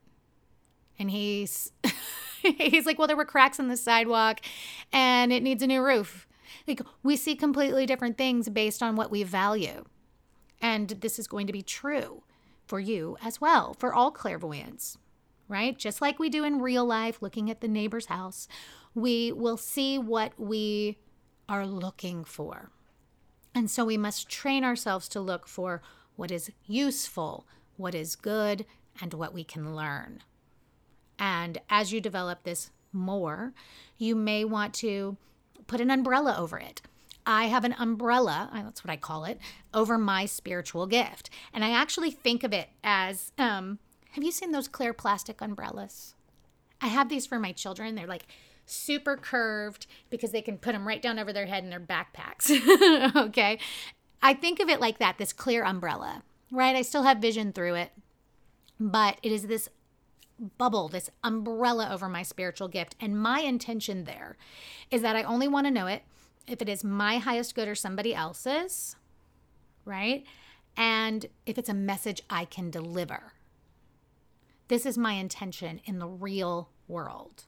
And 0.97 1.11
he's 1.11 1.71
he's 2.57 2.85
like, 2.85 2.97
well, 2.97 3.07
there 3.07 3.17
were 3.17 3.25
cracks 3.25 3.59
in 3.59 3.67
the 3.67 3.77
sidewalk 3.77 4.39
and 4.91 5.31
it 5.31 5.43
needs 5.43 5.63
a 5.63 5.67
new 5.67 5.83
roof. 5.83 6.27
Like 6.67 6.81
we 7.01 7.15
see 7.15 7.35
completely 7.35 7.85
different 7.85 8.17
things 8.17 8.49
based 8.49 8.83
on 8.83 8.95
what 8.95 9.11
we 9.11 9.23
value. 9.23 9.85
And 10.61 10.89
this 10.89 11.19
is 11.19 11.27
going 11.27 11.47
to 11.47 11.53
be 11.53 11.61
true 11.61 12.23
for 12.65 12.79
you 12.79 13.17
as 13.21 13.41
well, 13.41 13.73
for 13.73 13.93
all 13.93 14.11
clairvoyants 14.11 14.97
right? 15.47 15.77
Just 15.77 16.01
like 16.01 16.19
we 16.19 16.29
do 16.29 16.43
in 16.43 16.61
real 16.61 16.85
life, 16.85 17.21
looking 17.21 17.49
at 17.49 17.61
the 17.61 17.67
neighbor's 17.67 18.07
house, 18.07 18.47
we 18.95 19.31
will 19.31 19.57
see 19.57 19.97
what 19.97 20.33
we 20.37 20.97
are 21.47 21.65
looking 21.65 22.23
for. 22.23 22.71
And 23.53 23.69
so 23.69 23.85
we 23.85 23.97
must 23.97 24.29
train 24.29 24.63
ourselves 24.63 25.07
to 25.09 25.21
look 25.21 25.47
for 25.47 25.81
what 26.15 26.31
is 26.31 26.51
useful, 26.65 27.45
what 27.77 27.93
is 27.93 28.15
good, 28.15 28.65
and 29.01 29.13
what 29.13 29.33
we 29.33 29.43
can 29.43 29.75
learn. 29.75 30.23
And 31.19 31.59
as 31.69 31.93
you 31.93 32.01
develop 32.01 32.43
this 32.43 32.71
more, 32.91 33.53
you 33.97 34.15
may 34.15 34.45
want 34.45 34.73
to 34.75 35.17
put 35.67 35.81
an 35.81 35.91
umbrella 35.91 36.35
over 36.37 36.57
it. 36.57 36.81
I 37.25 37.45
have 37.45 37.63
an 37.63 37.75
umbrella, 37.79 38.49
that's 38.53 38.83
what 38.83 38.91
I 38.91 38.97
call 38.97 39.23
it, 39.25 39.39
over 39.73 39.97
my 39.97 40.25
spiritual 40.25 40.87
gift. 40.87 41.29
And 41.53 41.63
I 41.63 41.71
actually 41.71 42.11
think 42.11 42.43
of 42.43 42.51
it 42.51 42.69
as 42.83 43.31
um, 43.37 43.79
have 44.11 44.23
you 44.23 44.31
seen 44.31 44.51
those 44.51 44.67
clear 44.67 44.93
plastic 44.93 45.41
umbrellas? 45.41 46.15
I 46.81 46.87
have 46.87 47.09
these 47.09 47.25
for 47.25 47.39
my 47.39 47.53
children. 47.53 47.95
They're 47.95 48.07
like 48.07 48.27
super 48.65 49.15
curved 49.15 49.87
because 50.09 50.31
they 50.31 50.41
can 50.41 50.57
put 50.57 50.73
them 50.73 50.87
right 50.87 51.01
down 51.01 51.17
over 51.17 51.31
their 51.31 51.45
head 51.45 51.63
in 51.63 51.69
their 51.69 51.79
backpacks. 51.79 52.51
okay. 53.15 53.57
I 54.21 54.33
think 54.33 54.59
of 54.59 54.69
it 54.69 54.79
like 54.79 54.99
that 54.99 55.17
this 55.17 55.33
clear 55.33 55.63
umbrella, 55.63 56.23
right? 56.51 56.75
I 56.75 56.81
still 56.81 57.03
have 57.03 57.17
vision 57.17 57.53
through 57.53 57.75
it, 57.75 57.91
but 58.79 59.17
it 59.23 59.31
is 59.31 59.47
this 59.47 59.69
bubble, 60.57 60.87
this 60.87 61.09
umbrella 61.23 61.89
over 61.91 62.09
my 62.09 62.23
spiritual 62.23 62.67
gift. 62.67 62.95
And 62.99 63.19
my 63.19 63.39
intention 63.39 64.03
there 64.03 64.37
is 64.91 65.01
that 65.01 65.15
I 65.15 65.23
only 65.23 65.47
want 65.47 65.67
to 65.67 65.71
know 65.71 65.87
it 65.87 66.03
if 66.47 66.61
it 66.61 66.69
is 66.69 66.83
my 66.83 67.17
highest 67.17 67.55
good 67.55 67.67
or 67.67 67.75
somebody 67.75 68.13
else's, 68.13 68.95
right? 69.85 70.25
And 70.75 71.25
if 71.45 71.57
it's 71.57 71.69
a 71.69 71.73
message 71.73 72.21
I 72.29 72.45
can 72.45 72.69
deliver. 72.69 73.33
This 74.67 74.85
is 74.85 74.97
my 74.97 75.13
intention 75.13 75.81
in 75.85 75.99
the 75.99 76.07
real 76.07 76.69
world. 76.87 77.45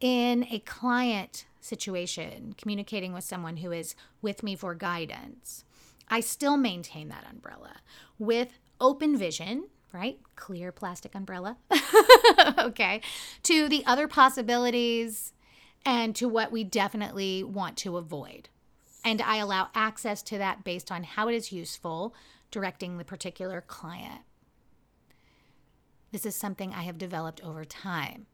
In 0.00 0.46
a 0.50 0.58
client 0.60 1.46
situation, 1.60 2.54
communicating 2.58 3.12
with 3.12 3.24
someone 3.24 3.58
who 3.58 3.72
is 3.72 3.94
with 4.20 4.42
me 4.42 4.54
for 4.54 4.74
guidance, 4.74 5.64
I 6.08 6.20
still 6.20 6.56
maintain 6.56 7.08
that 7.08 7.26
umbrella 7.30 7.76
with 8.18 8.52
open 8.80 9.16
vision, 9.16 9.68
right? 9.92 10.18
Clear 10.34 10.72
plastic 10.72 11.14
umbrella. 11.14 11.56
okay. 12.58 13.00
To 13.44 13.68
the 13.68 13.84
other 13.86 14.08
possibilities 14.08 15.32
and 15.84 16.14
to 16.16 16.28
what 16.28 16.52
we 16.52 16.64
definitely 16.64 17.42
want 17.44 17.76
to 17.78 17.96
avoid. 17.96 18.48
And 19.04 19.22
I 19.22 19.36
allow 19.36 19.68
access 19.74 20.22
to 20.24 20.38
that 20.38 20.64
based 20.64 20.90
on 20.90 21.04
how 21.04 21.28
it 21.28 21.34
is 21.34 21.52
useful 21.52 22.14
directing 22.50 22.98
the 22.98 23.04
particular 23.04 23.60
client. 23.60 24.22
This 26.12 26.26
is 26.26 26.34
something 26.34 26.72
I 26.72 26.82
have 26.82 26.98
developed 26.98 27.42
over 27.44 27.64
time. 27.64 28.26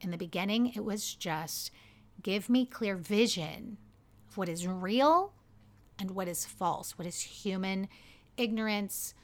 In 0.00 0.10
the 0.10 0.16
beginning, 0.16 0.72
it 0.74 0.84
was 0.84 1.14
just 1.14 1.70
give 2.22 2.48
me 2.48 2.64
clear 2.64 2.96
vision 2.96 3.76
of 4.28 4.38
what 4.38 4.48
is 4.48 4.66
real 4.66 5.32
and 5.98 6.12
what 6.12 6.28
is 6.28 6.46
false, 6.46 6.96
what 6.96 7.06
is 7.06 7.20
human 7.20 7.88
ignorance, 8.36 9.14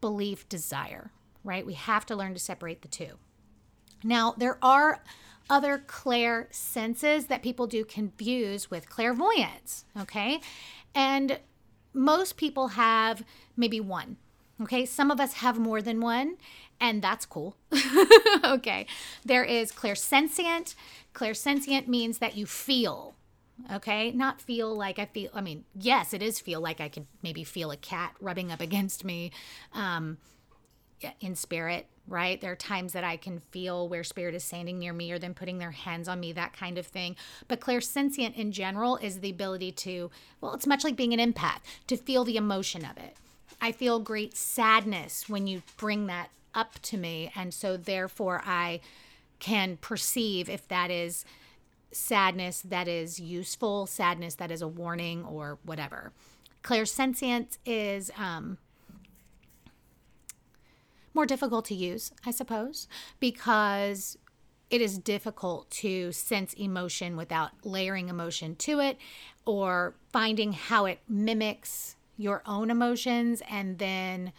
belief, 0.00 0.48
desire, 0.48 1.10
right? 1.42 1.66
We 1.66 1.74
have 1.74 2.06
to 2.06 2.16
learn 2.16 2.34
to 2.34 2.40
separate 2.40 2.82
the 2.82 2.88
two. 2.88 3.18
Now, 4.02 4.34
there 4.36 4.58
are 4.62 5.02
other 5.48 5.78
clair 5.86 6.48
senses 6.50 7.26
that 7.26 7.42
people 7.42 7.66
do 7.66 7.84
confuse 7.84 8.70
with 8.70 8.88
clairvoyance, 8.88 9.84
okay? 9.98 10.40
And 10.94 11.38
most 11.92 12.36
people 12.36 12.68
have 12.68 13.22
maybe 13.56 13.80
one. 13.80 14.16
Okay, 14.62 14.86
some 14.86 15.10
of 15.10 15.18
us 15.18 15.34
have 15.34 15.58
more 15.58 15.82
than 15.82 16.00
one, 16.00 16.36
and 16.80 17.02
that's 17.02 17.26
cool. 17.26 17.56
okay, 18.44 18.86
there 19.24 19.42
is 19.42 19.72
clairsentient. 19.72 20.76
Clairsentient 21.12 21.88
means 21.88 22.18
that 22.18 22.36
you 22.36 22.46
feel, 22.46 23.16
okay, 23.72 24.10
not 24.12 24.40
feel 24.40 24.74
like 24.74 24.98
I 24.98 25.06
feel. 25.06 25.30
I 25.34 25.40
mean, 25.40 25.64
yes, 25.74 26.14
it 26.14 26.22
is 26.22 26.40
feel 26.40 26.60
like 26.60 26.80
I 26.80 26.88
could 26.88 27.06
maybe 27.22 27.44
feel 27.44 27.70
a 27.70 27.76
cat 27.76 28.14
rubbing 28.20 28.50
up 28.50 28.60
against 28.60 29.04
me 29.04 29.32
um, 29.72 30.18
in 31.20 31.34
spirit, 31.34 31.86
right? 32.08 32.40
There 32.40 32.52
are 32.52 32.56
times 32.56 32.92
that 32.92 33.04
I 33.04 33.16
can 33.16 33.40
feel 33.50 33.88
where 33.88 34.04
spirit 34.04 34.34
is 34.34 34.44
standing 34.44 34.78
near 34.78 34.92
me 34.92 35.12
or 35.12 35.18
them 35.18 35.34
putting 35.34 35.58
their 35.58 35.70
hands 35.70 36.08
on 36.08 36.20
me, 36.20 36.32
that 36.32 36.52
kind 36.52 36.78
of 36.78 36.86
thing. 36.86 37.16
But 37.48 37.60
clairsentient 37.60 38.34
in 38.34 38.52
general 38.52 38.96
is 38.96 39.20
the 39.20 39.30
ability 39.30 39.72
to, 39.72 40.10
well, 40.40 40.54
it's 40.54 40.66
much 40.66 40.84
like 40.84 40.96
being 40.96 41.18
an 41.18 41.32
empath, 41.32 41.60
to 41.86 41.96
feel 41.96 42.24
the 42.24 42.36
emotion 42.36 42.84
of 42.84 42.96
it 42.96 43.16
I 43.60 43.72
feel 43.72 43.98
great 43.98 44.36
sadness 44.36 45.28
when 45.28 45.46
you 45.46 45.62
bring 45.76 46.06
that 46.06 46.28
up 46.54 46.74
to 46.82 46.96
me. 46.96 47.32
And 47.34 47.52
so, 47.52 47.76
therefore, 47.76 48.42
I 48.44 48.80
can 49.38 49.78
perceive 49.78 50.48
if 50.48 50.68
that 50.68 50.90
is 50.90 51.24
sadness 51.94 52.62
that 52.62 52.88
is 52.88 53.20
useful, 53.20 53.86
sadness 53.86 54.34
that 54.36 54.50
is 54.50 54.62
a 54.62 54.68
warning, 54.68 55.24
or 55.24 55.58
whatever. 55.64 56.12
Clairsentient 56.62 57.58
is 57.64 58.10
um, 58.16 58.58
more 61.14 61.26
difficult 61.26 61.64
to 61.66 61.74
use, 61.74 62.12
I 62.26 62.30
suppose, 62.30 62.88
because 63.20 64.18
it 64.70 64.80
is 64.80 64.98
difficult 64.98 65.70
to 65.70 66.10
sense 66.12 66.52
emotion 66.54 67.16
without 67.16 67.50
layering 67.64 68.08
emotion 68.08 68.56
to 68.56 68.80
it 68.80 68.98
or 69.44 69.94
finding 70.12 70.52
how 70.52 70.86
it 70.86 71.00
mimics 71.08 71.96
your 72.16 72.42
own 72.46 72.70
emotions 72.70 73.42
and 73.48 73.78
then 73.78 74.32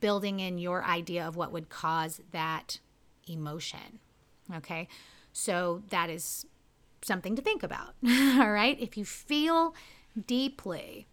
building 0.00 0.40
in 0.40 0.58
your 0.58 0.84
idea 0.84 1.26
of 1.26 1.36
what 1.36 1.52
would 1.52 1.68
cause 1.68 2.20
that 2.32 2.80
emotion. 3.28 4.00
Okay. 4.54 4.88
So 5.32 5.82
that 5.90 6.10
is 6.10 6.46
something 7.04 7.36
to 7.36 7.42
think 7.42 7.62
about. 7.62 7.94
All 8.08 8.50
right. 8.50 8.78
If 8.80 8.96
you 8.96 9.04
feel 9.04 9.74
deeply, 10.26 11.06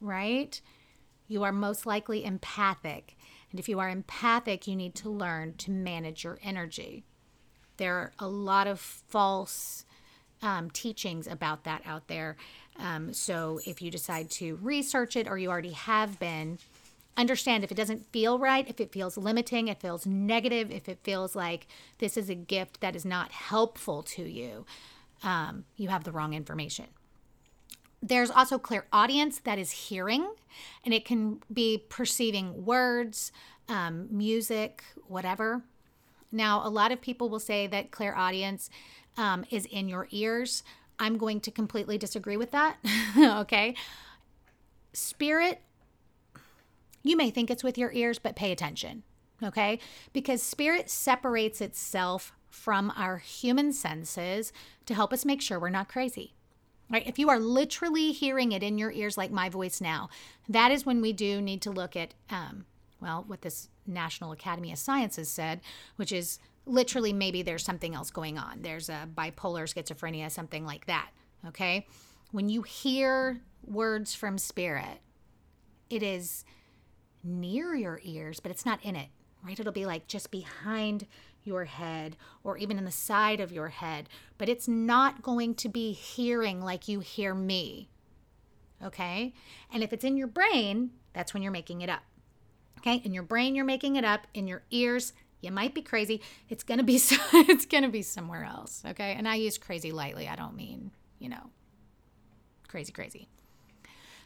right, 0.00 0.60
you 1.28 1.42
are 1.42 1.52
most 1.52 1.86
likely 1.86 2.24
empathic. 2.24 3.16
And 3.50 3.60
if 3.60 3.68
you 3.68 3.78
are 3.80 3.88
empathic, 3.88 4.66
you 4.66 4.76
need 4.76 4.94
to 4.96 5.08
learn 5.08 5.54
to 5.58 5.70
manage 5.70 6.24
your 6.24 6.38
energy. 6.42 7.04
There 7.76 7.94
are 7.94 8.12
a 8.18 8.28
lot 8.28 8.66
of 8.66 8.80
false 8.80 9.84
um, 10.42 10.70
teachings 10.70 11.26
about 11.26 11.64
that 11.64 11.82
out 11.86 12.08
there. 12.08 12.36
Um, 12.78 13.12
so 13.12 13.60
if 13.66 13.80
you 13.80 13.90
decide 13.90 14.30
to 14.32 14.56
research 14.56 15.16
it 15.16 15.28
or 15.28 15.38
you 15.38 15.48
already 15.48 15.72
have 15.72 16.18
been, 16.18 16.58
understand 17.16 17.64
if 17.64 17.70
it 17.70 17.76
doesn't 17.76 18.10
feel 18.12 18.38
right, 18.38 18.68
if 18.68 18.80
it 18.80 18.92
feels 18.92 19.16
limiting, 19.16 19.68
it 19.68 19.80
feels 19.80 20.06
negative, 20.06 20.70
if 20.70 20.88
it 20.88 20.98
feels 21.02 21.36
like 21.36 21.66
this 21.98 22.16
is 22.16 22.28
a 22.28 22.34
gift 22.34 22.80
that 22.80 22.96
is 22.96 23.04
not 23.04 23.32
helpful 23.32 24.02
to 24.02 24.22
you, 24.22 24.66
um, 25.24 25.64
you 25.76 25.88
have 25.88 26.04
the 26.04 26.12
wrong 26.12 26.34
information. 26.34 26.86
There's 28.02 28.30
also 28.30 28.58
clairaudience 28.58 29.40
that 29.40 29.58
is 29.58 29.70
hearing, 29.70 30.28
and 30.84 30.92
it 30.92 31.04
can 31.06 31.40
be 31.52 31.82
perceiving 31.88 32.64
words, 32.64 33.32
um, 33.68 34.06
music, 34.10 34.84
whatever. 35.08 35.62
Now, 36.30 36.66
a 36.66 36.68
lot 36.68 36.92
of 36.92 37.00
people 37.00 37.30
will 37.30 37.40
say 37.40 37.66
that 37.66 37.90
clairaudience 37.90 38.68
um, 39.16 39.44
is 39.50 39.66
in 39.66 39.88
your 39.88 40.06
ears. 40.10 40.62
I'm 40.98 41.16
going 41.16 41.40
to 41.40 41.50
completely 41.50 41.96
disagree 41.96 42.36
with 42.36 42.50
that. 42.50 42.76
okay. 43.18 43.74
Spirit, 44.92 45.62
you 47.02 47.16
may 47.16 47.30
think 47.30 47.50
it's 47.50 47.64
with 47.64 47.78
your 47.78 47.90
ears, 47.92 48.18
but 48.18 48.36
pay 48.36 48.52
attention. 48.52 49.02
Okay. 49.42 49.78
Because 50.12 50.42
spirit 50.42 50.90
separates 50.90 51.60
itself 51.60 52.32
from 52.54 52.92
our 52.96 53.18
human 53.18 53.72
senses 53.72 54.52
to 54.86 54.94
help 54.94 55.12
us 55.12 55.24
make 55.24 55.42
sure 55.42 55.58
we're 55.58 55.68
not 55.68 55.88
crazy. 55.88 56.32
Right? 56.88 57.06
If 57.06 57.18
you 57.18 57.28
are 57.28 57.40
literally 57.40 58.12
hearing 58.12 58.52
it 58.52 58.62
in 58.62 58.78
your 58.78 58.92
ears, 58.92 59.18
like 59.18 59.32
my 59.32 59.48
voice 59.48 59.80
now, 59.80 60.08
that 60.48 60.70
is 60.70 60.86
when 60.86 61.00
we 61.00 61.12
do 61.12 61.42
need 61.42 61.60
to 61.62 61.70
look 61.70 61.96
at, 61.96 62.14
um, 62.30 62.64
well, 63.00 63.24
what 63.26 63.42
this 63.42 63.68
National 63.86 64.32
Academy 64.32 64.70
of 64.70 64.78
Sciences 64.78 65.28
said, 65.28 65.60
which 65.96 66.12
is 66.12 66.38
literally 66.64 67.12
maybe 67.12 67.42
there's 67.42 67.64
something 67.64 67.94
else 67.94 68.10
going 68.10 68.38
on. 68.38 68.62
There's 68.62 68.88
a 68.88 69.08
bipolar 69.14 69.66
schizophrenia, 69.66 70.30
something 70.30 70.64
like 70.64 70.86
that. 70.86 71.10
Okay. 71.48 71.86
When 72.30 72.48
you 72.48 72.62
hear 72.62 73.40
words 73.66 74.14
from 74.14 74.38
spirit, 74.38 75.00
it 75.90 76.02
is 76.02 76.44
near 77.24 77.74
your 77.74 78.00
ears, 78.04 78.38
but 78.40 78.52
it's 78.52 78.64
not 78.64 78.82
in 78.84 78.94
it, 78.94 79.08
right? 79.44 79.58
It'll 79.58 79.72
be 79.72 79.86
like 79.86 80.06
just 80.06 80.30
behind 80.30 81.06
your 81.42 81.64
head 81.64 82.16
or 82.42 82.56
even 82.56 82.78
in 82.78 82.84
the 82.84 82.90
side 82.90 83.40
of 83.40 83.52
your 83.52 83.68
head, 83.68 84.08
but 84.38 84.48
it's 84.48 84.66
not 84.66 85.22
going 85.22 85.54
to 85.56 85.68
be 85.68 85.92
hearing 85.92 86.60
like 86.60 86.88
you 86.88 87.00
hear 87.00 87.34
me. 87.34 87.88
Okay. 88.82 89.34
And 89.72 89.82
if 89.82 89.92
it's 89.92 90.04
in 90.04 90.16
your 90.16 90.26
brain, 90.26 90.90
that's 91.12 91.34
when 91.34 91.42
you're 91.42 91.52
making 91.52 91.82
it 91.82 91.90
up. 91.90 92.02
Okay. 92.78 92.96
In 93.04 93.14
your 93.14 93.22
brain, 93.22 93.54
you're 93.54 93.64
making 93.64 93.96
it 93.96 94.04
up. 94.04 94.26
In 94.34 94.46
your 94.46 94.62
ears, 94.70 95.12
you 95.40 95.50
might 95.50 95.74
be 95.74 95.82
crazy. 95.82 96.20
It's 96.48 96.62
gonna 96.62 96.82
be 96.82 96.98
so, 96.98 97.16
it's 97.32 97.66
gonna 97.66 97.88
be 97.88 98.02
somewhere 98.02 98.44
else. 98.44 98.82
Okay. 98.86 99.14
And 99.16 99.28
I 99.28 99.36
use 99.36 99.58
crazy 99.58 99.92
lightly. 99.92 100.28
I 100.28 100.36
don't 100.36 100.56
mean 100.56 100.90
you 101.18 101.28
know 101.28 101.50
crazy 102.68 102.92
crazy. 102.92 103.28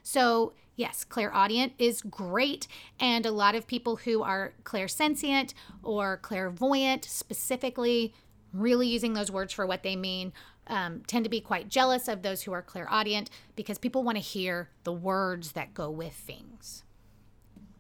So 0.09 0.55
yes, 0.75 1.05
clairaudient 1.05 1.75
is 1.79 2.01
great, 2.01 2.66
and 2.99 3.27
a 3.27 3.31
lot 3.31 3.55
of 3.55 3.66
people 3.66 3.97
who 3.97 4.23
are 4.23 4.55
clairsentient 4.64 5.53
or 5.83 6.16
clairvoyant 6.16 7.05
specifically, 7.05 8.14
really 8.55 8.88
using 8.88 9.12
those 9.12 9.31
words 9.31 9.53
for 9.53 9.66
what 9.66 9.83
they 9.83 9.97
mean. 9.97 10.33
Um, 10.66 11.03
tend 11.07 11.25
to 11.25 11.31
be 11.31 11.42
quite 11.42 11.68
jealous 11.68 12.09
of 12.09 12.23
those 12.23 12.44
who 12.44 12.53
are 12.53 12.62
clairaudient 12.62 13.29
because 13.55 13.77
people 13.77 14.03
want 14.03 14.16
to 14.16 14.23
hear 14.23 14.71
the 14.85 14.94
words 14.94 15.53
that 15.53 15.75
go 15.75 15.90
with 15.90 16.14
things. 16.14 16.85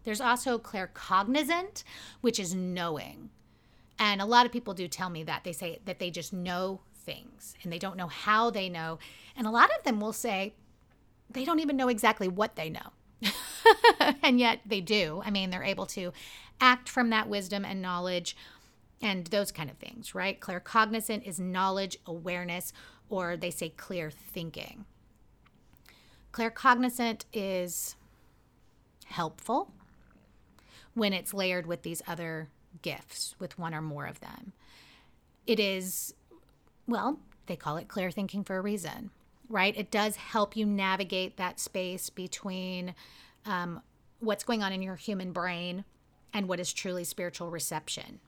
There's 0.04 0.20
also 0.20 0.58
claircognizant, 0.58 1.82
which 2.20 2.38
is 2.38 2.54
knowing. 2.54 3.30
And 3.98 4.20
a 4.20 4.26
lot 4.26 4.44
of 4.44 4.52
people 4.52 4.74
do 4.74 4.86
tell 4.86 5.08
me 5.08 5.22
that. 5.24 5.44
They 5.44 5.52
say 5.54 5.80
that 5.86 5.98
they 5.98 6.10
just 6.10 6.34
know 6.34 6.82
things 6.94 7.54
and 7.62 7.72
they 7.72 7.78
don't 7.78 7.96
know 7.96 8.06
how 8.06 8.50
they 8.50 8.68
know. 8.68 8.98
And 9.34 9.46
a 9.46 9.50
lot 9.50 9.70
of 9.74 9.82
them 9.84 9.98
will 9.98 10.12
say 10.12 10.52
they 11.30 11.44
don't 11.44 11.60
even 11.60 11.76
know 11.76 11.88
exactly 11.88 12.28
what 12.28 12.56
they 12.56 12.70
know. 12.70 12.92
and 14.22 14.38
yet 14.38 14.60
they 14.64 14.80
do. 14.80 15.22
I 15.24 15.30
mean, 15.30 15.50
they're 15.50 15.62
able 15.62 15.86
to 15.86 16.12
act 16.60 16.88
from 16.88 17.10
that 17.10 17.28
wisdom 17.28 17.64
and 17.64 17.82
knowledge 17.82 18.36
and 19.00 19.26
those 19.26 19.52
kind 19.52 19.70
of 19.70 19.76
things, 19.76 20.14
right? 20.14 20.40
Claircognizant 20.40 21.26
is 21.26 21.38
knowledge, 21.38 21.98
awareness, 22.06 22.72
or 23.08 23.36
they 23.36 23.50
say 23.50 23.68
clear 23.70 24.10
thinking. 24.10 24.84
Claircognizant 26.32 27.24
is 27.32 27.96
helpful 29.06 29.72
when 30.94 31.12
it's 31.12 31.32
layered 31.32 31.66
with 31.66 31.82
these 31.82 32.02
other 32.06 32.48
gifts, 32.82 33.34
with 33.38 33.58
one 33.58 33.74
or 33.74 33.82
more 33.82 34.06
of 34.06 34.20
them. 34.20 34.52
It 35.46 35.60
is, 35.60 36.14
well, 36.86 37.20
they 37.46 37.56
call 37.56 37.76
it 37.76 37.88
clear 37.88 38.10
thinking 38.10 38.44
for 38.44 38.56
a 38.56 38.60
reason, 38.60 39.10
right? 39.48 39.76
It 39.76 39.90
does 39.90 40.16
help 40.16 40.56
you 40.56 40.66
navigate 40.66 41.36
that 41.36 41.58
space 41.60 42.10
between 42.10 42.94
um, 43.46 43.82
what's 44.20 44.44
going 44.44 44.62
on 44.62 44.72
in 44.72 44.82
your 44.82 44.96
human 44.96 45.32
brain 45.32 45.84
and 46.32 46.48
what 46.48 46.60
is 46.60 46.72
truly 46.72 47.04
spiritual 47.04 47.50
reception. 47.50 48.20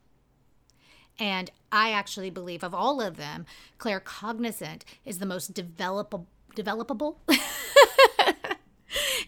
And 1.18 1.50
I 1.70 1.90
actually 1.92 2.30
believe 2.30 2.64
of 2.64 2.74
all 2.74 3.00
of 3.00 3.16
them, 3.16 3.44
claircognizant 3.78 4.82
is 5.04 5.18
the 5.18 5.26
most 5.26 5.52
developable 5.52 6.26
developable 6.56 7.16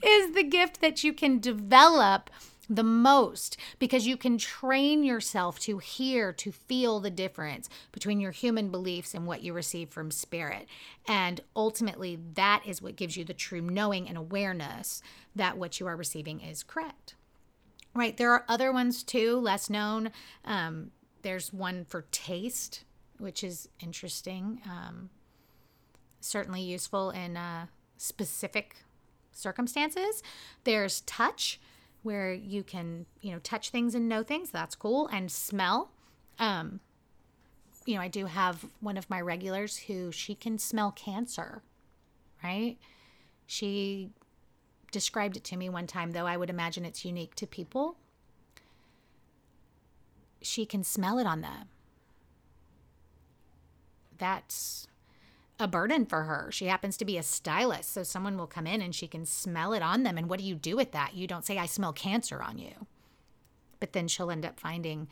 is 0.04 0.32
the 0.34 0.42
gift 0.42 0.80
that 0.80 1.04
you 1.04 1.12
can 1.12 1.38
develop 1.38 2.30
the 2.74 2.82
most 2.82 3.56
because 3.78 4.06
you 4.06 4.16
can 4.16 4.38
train 4.38 5.04
yourself 5.04 5.58
to 5.60 5.78
hear, 5.78 6.32
to 6.32 6.52
feel 6.52 7.00
the 7.00 7.10
difference 7.10 7.68
between 7.92 8.20
your 8.20 8.30
human 8.30 8.70
beliefs 8.70 9.14
and 9.14 9.26
what 9.26 9.42
you 9.42 9.52
receive 9.52 9.90
from 9.90 10.10
spirit. 10.10 10.66
And 11.06 11.40
ultimately, 11.54 12.18
that 12.34 12.62
is 12.66 12.80
what 12.80 12.96
gives 12.96 13.16
you 13.16 13.24
the 13.24 13.34
true 13.34 13.60
knowing 13.60 14.08
and 14.08 14.16
awareness 14.16 15.02
that 15.36 15.58
what 15.58 15.80
you 15.80 15.86
are 15.86 15.96
receiving 15.96 16.40
is 16.40 16.62
correct. 16.62 17.14
Right? 17.94 18.16
There 18.16 18.32
are 18.32 18.44
other 18.48 18.72
ones 18.72 19.02
too, 19.02 19.38
less 19.38 19.68
known. 19.68 20.10
Um, 20.44 20.92
there's 21.22 21.52
one 21.52 21.84
for 21.84 22.06
taste, 22.10 22.84
which 23.18 23.44
is 23.44 23.68
interesting, 23.80 24.62
um, 24.64 25.10
certainly 26.20 26.62
useful 26.62 27.10
in 27.10 27.36
uh, 27.36 27.66
specific 27.98 28.76
circumstances. 29.32 30.22
There's 30.64 31.02
touch, 31.02 31.60
where 32.02 32.32
you 32.32 32.62
can, 32.62 33.06
you 33.20 33.32
know, 33.32 33.38
touch 33.38 33.70
things 33.70 33.94
and 33.94 34.08
know 34.08 34.22
things. 34.22 34.50
That's 34.50 34.74
cool. 34.74 35.08
And 35.08 35.30
smell. 35.30 35.90
Um, 36.38 36.80
you 37.86 37.94
know, 37.94 38.00
I 38.00 38.08
do 38.08 38.26
have 38.26 38.66
one 38.80 38.96
of 38.96 39.08
my 39.10 39.20
regulars 39.20 39.76
who 39.76 40.12
she 40.12 40.34
can 40.34 40.58
smell 40.58 40.92
cancer, 40.92 41.62
right? 42.42 42.76
She 43.46 44.10
described 44.90 45.36
it 45.36 45.44
to 45.44 45.56
me 45.56 45.68
one 45.68 45.86
time, 45.86 46.12
though 46.12 46.26
I 46.26 46.36
would 46.36 46.50
imagine 46.50 46.84
it's 46.84 47.04
unique 47.04 47.34
to 47.36 47.46
people. 47.46 47.96
She 50.40 50.66
can 50.66 50.84
smell 50.84 51.18
it 51.18 51.26
on 51.26 51.40
them. 51.40 51.68
That's 54.18 54.86
a 55.58 55.68
burden 55.68 56.06
for 56.06 56.24
her. 56.24 56.50
She 56.50 56.66
happens 56.66 56.96
to 56.96 57.04
be 57.04 57.16
a 57.16 57.22
stylist, 57.22 57.92
so 57.92 58.02
someone 58.02 58.36
will 58.36 58.46
come 58.46 58.66
in 58.66 58.82
and 58.82 58.94
she 58.94 59.06
can 59.06 59.26
smell 59.26 59.72
it 59.72 59.82
on 59.82 60.02
them. 60.02 60.18
And 60.18 60.28
what 60.28 60.40
do 60.40 60.44
you 60.44 60.54
do 60.54 60.76
with 60.76 60.92
that? 60.92 61.14
You 61.14 61.26
don't 61.26 61.44
say, 61.44 61.58
I 61.58 61.66
smell 61.66 61.92
cancer 61.92 62.42
on 62.42 62.58
you. 62.58 62.86
But 63.78 63.92
then 63.92 64.08
she'll 64.08 64.30
end 64.30 64.44
up 64.44 64.58
finding 64.58 65.08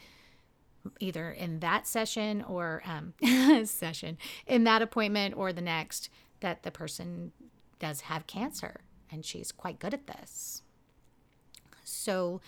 either 0.99 1.31
in 1.31 1.61
that 1.61 1.87
session 1.87 2.43
or 2.43 2.83
um, 2.85 3.15
session, 3.67 4.17
in 4.47 4.65
that 4.65 4.83
appointment 4.83 5.37
or 5.37 5.53
the 5.53 5.61
next, 5.61 6.09
that 6.41 6.63
the 6.63 6.71
person 6.71 7.33
does 7.79 8.03
have 8.03 8.27
cancer. 8.27 8.81
And 9.11 9.25
she's 9.25 9.53
quite 9.53 9.79
good 9.79 9.93
at 9.93 10.07
this. 10.07 10.63
So, 11.85 12.41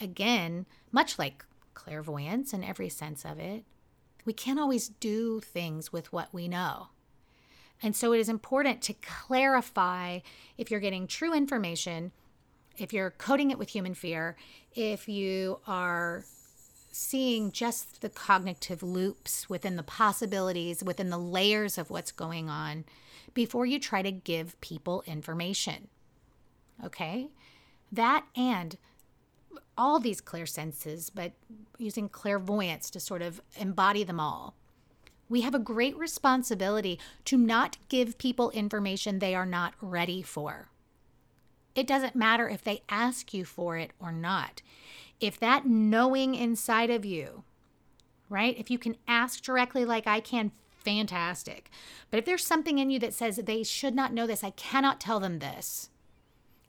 again, 0.00 0.66
much 0.90 1.18
like 1.18 1.44
clairvoyance 1.74 2.52
in 2.52 2.64
every 2.64 2.88
sense 2.88 3.24
of 3.24 3.38
it, 3.38 3.64
we 4.24 4.32
can't 4.32 4.58
always 4.58 4.88
do 4.88 5.40
things 5.40 5.92
with 5.92 6.12
what 6.12 6.34
we 6.34 6.48
know. 6.48 6.88
And 7.82 7.94
so 7.94 8.12
it 8.12 8.18
is 8.18 8.28
important 8.28 8.82
to 8.82 8.94
clarify 8.94 10.20
if 10.56 10.70
you're 10.70 10.80
getting 10.80 11.06
true 11.06 11.32
information, 11.32 12.12
if 12.76 12.92
you're 12.92 13.10
coding 13.10 13.50
it 13.50 13.58
with 13.58 13.68
human 13.70 13.94
fear, 13.94 14.36
if 14.74 15.08
you 15.08 15.60
are 15.66 16.24
seeing 16.90 17.52
just 17.52 18.00
the 18.00 18.08
cognitive 18.08 18.82
loops 18.82 19.48
within 19.48 19.76
the 19.76 19.82
possibilities, 19.82 20.82
within 20.82 21.10
the 21.10 21.18
layers 21.18 21.78
of 21.78 21.90
what's 21.90 22.10
going 22.10 22.48
on 22.48 22.84
before 23.34 23.66
you 23.66 23.78
try 23.78 24.02
to 24.02 24.10
give 24.10 24.60
people 24.60 25.04
information. 25.06 25.88
Okay? 26.84 27.28
That 27.92 28.24
and 28.34 28.76
all 29.76 30.00
these 30.00 30.20
clair 30.20 30.46
senses, 30.46 31.10
but 31.10 31.32
using 31.78 32.08
clairvoyance 32.08 32.90
to 32.90 33.00
sort 33.00 33.22
of 33.22 33.40
embody 33.56 34.02
them 34.02 34.18
all 34.18 34.54
we 35.28 35.42
have 35.42 35.54
a 35.54 35.58
great 35.58 35.96
responsibility 35.96 36.98
to 37.26 37.36
not 37.36 37.76
give 37.88 38.18
people 38.18 38.50
information 38.50 39.18
they 39.18 39.34
are 39.34 39.46
not 39.46 39.74
ready 39.80 40.22
for. 40.22 40.68
It 41.74 41.86
doesn't 41.86 42.16
matter 42.16 42.48
if 42.48 42.64
they 42.64 42.82
ask 42.88 43.32
you 43.32 43.44
for 43.44 43.76
it 43.76 43.92
or 44.00 44.10
not. 44.10 44.62
If 45.20 45.38
that 45.40 45.66
knowing 45.66 46.34
inside 46.34 46.90
of 46.90 47.04
you, 47.04 47.44
right? 48.28 48.56
If 48.58 48.70
you 48.70 48.78
can 48.78 48.96
ask 49.06 49.42
directly 49.42 49.84
like 49.84 50.06
I 50.06 50.20
can, 50.20 50.52
fantastic. 50.84 51.70
But 52.10 52.18
if 52.18 52.24
there's 52.24 52.44
something 52.44 52.78
in 52.78 52.90
you 52.90 52.98
that 53.00 53.14
says 53.14 53.36
they 53.36 53.62
should 53.62 53.94
not 53.94 54.12
know 54.12 54.26
this, 54.26 54.42
I 54.42 54.50
cannot 54.50 55.00
tell 55.00 55.20
them 55.20 55.38
this, 55.38 55.90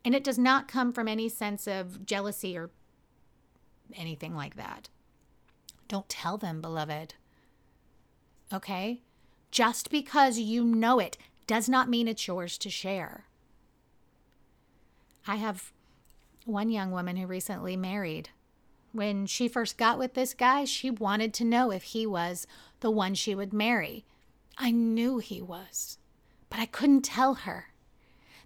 And 0.05 0.15
it 0.15 0.23
does 0.23 0.37
not 0.37 0.67
come 0.67 0.93
from 0.93 1.07
any 1.07 1.29
sense 1.29 1.67
of 1.67 2.05
jealousy 2.05 2.57
or 2.57 2.69
anything 3.93 4.35
like 4.35 4.55
that. 4.55 4.89
Don't 5.87 6.07
tell 6.07 6.37
them, 6.37 6.61
beloved. 6.61 7.15
Okay? 8.53 9.01
Just 9.51 9.89
because 9.89 10.39
you 10.39 10.63
know 10.63 10.99
it 10.99 11.17
does 11.47 11.67
not 11.67 11.89
mean 11.89 12.07
it's 12.07 12.27
yours 12.27 12.57
to 12.59 12.69
share. 12.69 13.25
I 15.27 15.35
have 15.35 15.71
one 16.45 16.69
young 16.69 16.91
woman 16.91 17.17
who 17.17 17.27
recently 17.27 17.75
married. 17.75 18.29
When 18.91 19.27
she 19.27 19.47
first 19.47 19.77
got 19.77 19.99
with 19.99 20.15
this 20.15 20.33
guy, 20.33 20.65
she 20.65 20.89
wanted 20.89 21.33
to 21.35 21.45
know 21.45 21.71
if 21.71 21.83
he 21.83 22.07
was 22.07 22.47
the 22.79 22.89
one 22.89 23.13
she 23.13 23.35
would 23.35 23.53
marry. 23.53 24.05
I 24.57 24.71
knew 24.71 25.19
he 25.19 25.41
was, 25.41 25.99
but 26.49 26.59
I 26.59 26.65
couldn't 26.65 27.03
tell 27.03 27.35
her. 27.35 27.67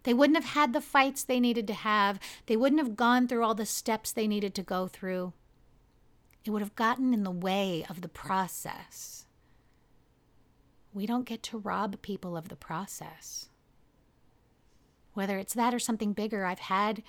They 0.04 0.14
wouldn't 0.14 0.38
have 0.38 0.54
had 0.54 0.74
the 0.74 0.82
fights 0.82 1.24
they 1.24 1.40
needed 1.40 1.66
to 1.68 1.74
have. 1.74 2.20
They 2.48 2.58
wouldn't 2.58 2.82
have 2.82 2.98
gone 2.98 3.28
through 3.28 3.44
all 3.44 3.56
the 3.56 3.66
steps 3.66 4.12
they 4.12 4.28
needed 4.28 4.54
to 4.56 4.64
go 4.64 4.88
through. 4.88 5.34
It 6.46 6.50
would 6.50 6.62
have 6.62 6.76
gotten 6.76 7.14
in 7.14 7.24
the 7.24 7.32
way 7.32 7.86
of 7.90 8.02
the 8.02 8.10
process. 8.10 9.23
We 10.94 11.06
don't 11.06 11.26
get 11.26 11.44
to 11.44 11.58
rob 11.58 12.02
people 12.02 12.38
of 12.38 12.50
the 12.50 12.56
process. 12.56 13.50
Whether 15.14 15.38
it's 15.38 15.54
that 15.54 15.74
or 15.74 15.80
something 15.80 16.14
bigger, 16.14 16.46
I've 16.46 16.60
had 16.60 17.04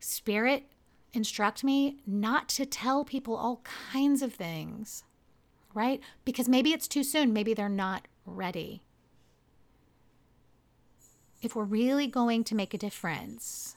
spirit 0.00 0.64
instruct 1.12 1.64
me 1.64 1.98
not 2.06 2.48
to 2.50 2.66
tell 2.66 3.04
people 3.04 3.34
all 3.36 3.62
kinds 3.92 4.22
of 4.22 4.34
things, 4.34 5.04
right? 5.74 6.00
Because 6.24 6.48
maybe 6.48 6.72
it's 6.72 6.88
too 6.88 7.02
soon. 7.02 7.32
Maybe 7.32 7.54
they're 7.54 7.68
not 7.68 8.06
ready 8.26 8.82
if 11.40 11.54
we're 11.54 11.64
really 11.64 12.06
going 12.06 12.44
to 12.44 12.54
make 12.54 12.74
a 12.74 12.78
difference, 12.78 13.76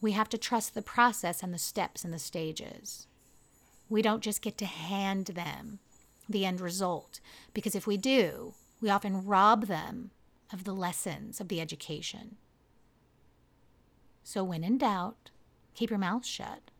we 0.00 0.12
have 0.12 0.28
to 0.30 0.38
trust 0.38 0.74
the 0.74 0.82
process 0.82 1.42
and 1.42 1.52
the 1.52 1.58
steps 1.58 2.04
and 2.04 2.12
the 2.12 2.18
stages. 2.18 3.06
We 3.88 4.02
don't 4.02 4.22
just 4.22 4.42
get 4.42 4.56
to 4.58 4.66
hand 4.66 5.26
them 5.28 5.78
the 6.28 6.44
end 6.44 6.60
result, 6.60 7.20
because 7.54 7.74
if 7.74 7.86
we 7.86 7.96
do, 7.96 8.54
we 8.80 8.90
often 8.90 9.24
rob 9.24 9.66
them 9.66 10.10
of 10.52 10.64
the 10.64 10.74
lessons 10.74 11.40
of 11.40 11.48
the 11.48 11.60
education. 11.60 12.36
So, 14.22 14.42
when 14.42 14.64
in 14.64 14.78
doubt, 14.78 15.30
keep 15.74 15.90
your 15.90 15.98
mouth 15.98 16.26
shut. 16.26 16.70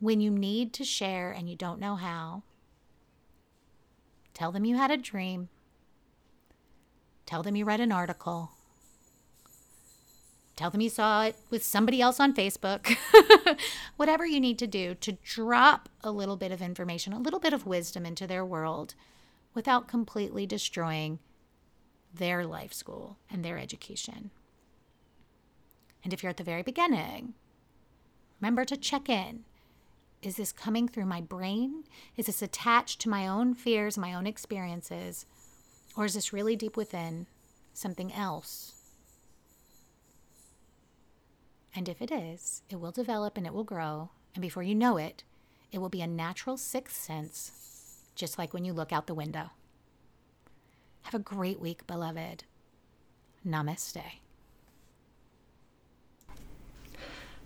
When 0.00 0.20
you 0.20 0.30
need 0.30 0.72
to 0.74 0.84
share 0.84 1.30
and 1.30 1.48
you 1.48 1.56
don't 1.56 1.80
know 1.80 1.96
how, 1.96 2.42
tell 4.34 4.52
them 4.52 4.64
you 4.64 4.76
had 4.76 4.90
a 4.90 4.96
dream 4.96 5.48
Tell 7.30 7.44
them 7.44 7.54
you 7.54 7.64
read 7.64 7.78
an 7.78 7.92
article. 7.92 8.50
Tell 10.60 10.68
them 10.68 10.82
you 10.82 10.90
saw 10.90 11.22
it 11.24 11.36
with 11.48 11.64
somebody 11.64 12.02
else 12.02 12.20
on 12.20 12.34
Facebook. 12.34 12.94
Whatever 13.96 14.26
you 14.26 14.38
need 14.38 14.58
to 14.58 14.66
do 14.66 14.94
to 14.96 15.12
drop 15.24 15.88
a 16.04 16.10
little 16.10 16.36
bit 16.36 16.52
of 16.52 16.60
information, 16.60 17.14
a 17.14 17.18
little 17.18 17.40
bit 17.40 17.54
of 17.54 17.64
wisdom 17.64 18.04
into 18.04 18.26
their 18.26 18.44
world 18.44 18.94
without 19.54 19.88
completely 19.88 20.44
destroying 20.44 21.18
their 22.12 22.44
life 22.44 22.74
school 22.74 23.16
and 23.30 23.42
their 23.42 23.56
education. 23.56 24.32
And 26.04 26.12
if 26.12 26.22
you're 26.22 26.28
at 26.28 26.36
the 26.36 26.44
very 26.44 26.62
beginning, 26.62 27.32
remember 28.38 28.66
to 28.66 28.76
check 28.76 29.08
in. 29.08 29.44
Is 30.20 30.36
this 30.36 30.52
coming 30.52 30.88
through 30.88 31.06
my 31.06 31.22
brain? 31.22 31.84
Is 32.18 32.26
this 32.26 32.42
attached 32.42 33.00
to 33.00 33.08
my 33.08 33.26
own 33.26 33.54
fears, 33.54 33.96
my 33.96 34.12
own 34.12 34.26
experiences? 34.26 35.24
Or 35.96 36.04
is 36.04 36.12
this 36.12 36.34
really 36.34 36.54
deep 36.54 36.76
within 36.76 37.28
something 37.72 38.12
else? 38.12 38.74
And 41.74 41.88
if 41.88 42.02
it 42.02 42.10
is, 42.10 42.62
it 42.68 42.80
will 42.80 42.90
develop 42.90 43.36
and 43.36 43.46
it 43.46 43.54
will 43.54 43.64
grow. 43.64 44.10
And 44.34 44.42
before 44.42 44.62
you 44.62 44.74
know 44.74 44.96
it, 44.96 45.24
it 45.72 45.78
will 45.78 45.88
be 45.88 46.02
a 46.02 46.06
natural 46.06 46.56
sixth 46.56 47.00
sense, 47.00 47.52
just 48.14 48.38
like 48.38 48.52
when 48.52 48.64
you 48.64 48.72
look 48.72 48.92
out 48.92 49.06
the 49.06 49.14
window. 49.14 49.50
Have 51.02 51.14
a 51.14 51.18
great 51.18 51.60
week, 51.60 51.86
beloved. 51.86 52.44
Namaste. 53.46 54.02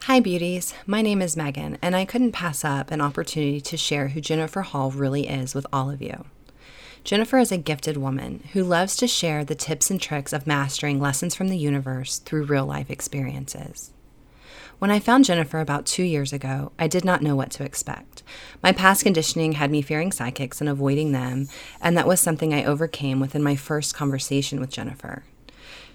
Hi, 0.02 0.20
beauties. 0.20 0.74
My 0.86 1.00
name 1.00 1.22
is 1.22 1.34
Megan, 1.34 1.78
and 1.80 1.96
I 1.96 2.04
couldn't 2.04 2.32
pass 2.32 2.62
up 2.62 2.90
an 2.90 3.00
opportunity 3.00 3.58
to 3.62 3.76
share 3.78 4.08
who 4.08 4.20
Jennifer 4.20 4.60
Hall 4.60 4.90
really 4.90 5.26
is 5.28 5.54
with 5.54 5.66
all 5.72 5.88
of 5.88 6.02
you. 6.02 6.26
Jennifer 7.04 7.38
is 7.38 7.50
a 7.50 7.56
gifted 7.56 7.96
woman 7.96 8.44
who 8.52 8.64
loves 8.64 8.96
to 8.96 9.06
share 9.06 9.46
the 9.46 9.54
tips 9.54 9.90
and 9.90 9.98
tricks 9.98 10.34
of 10.34 10.46
mastering 10.46 11.00
lessons 11.00 11.34
from 11.34 11.48
the 11.48 11.56
universe 11.56 12.18
through 12.18 12.44
real 12.44 12.66
life 12.66 12.90
experiences. 12.90 13.93
When 14.78 14.90
I 14.90 14.98
found 14.98 15.24
Jennifer 15.24 15.60
about 15.60 15.86
two 15.86 16.02
years 16.02 16.32
ago, 16.32 16.72
I 16.78 16.88
did 16.88 17.04
not 17.04 17.22
know 17.22 17.36
what 17.36 17.50
to 17.52 17.64
expect. 17.64 18.22
My 18.62 18.72
past 18.72 19.04
conditioning 19.04 19.52
had 19.52 19.70
me 19.70 19.82
fearing 19.82 20.10
psychics 20.10 20.60
and 20.60 20.68
avoiding 20.68 21.12
them, 21.12 21.48
and 21.80 21.96
that 21.96 22.08
was 22.08 22.20
something 22.20 22.52
I 22.52 22.64
overcame 22.64 23.20
within 23.20 23.42
my 23.42 23.56
first 23.56 23.94
conversation 23.94 24.60
with 24.60 24.70
Jennifer. 24.70 25.22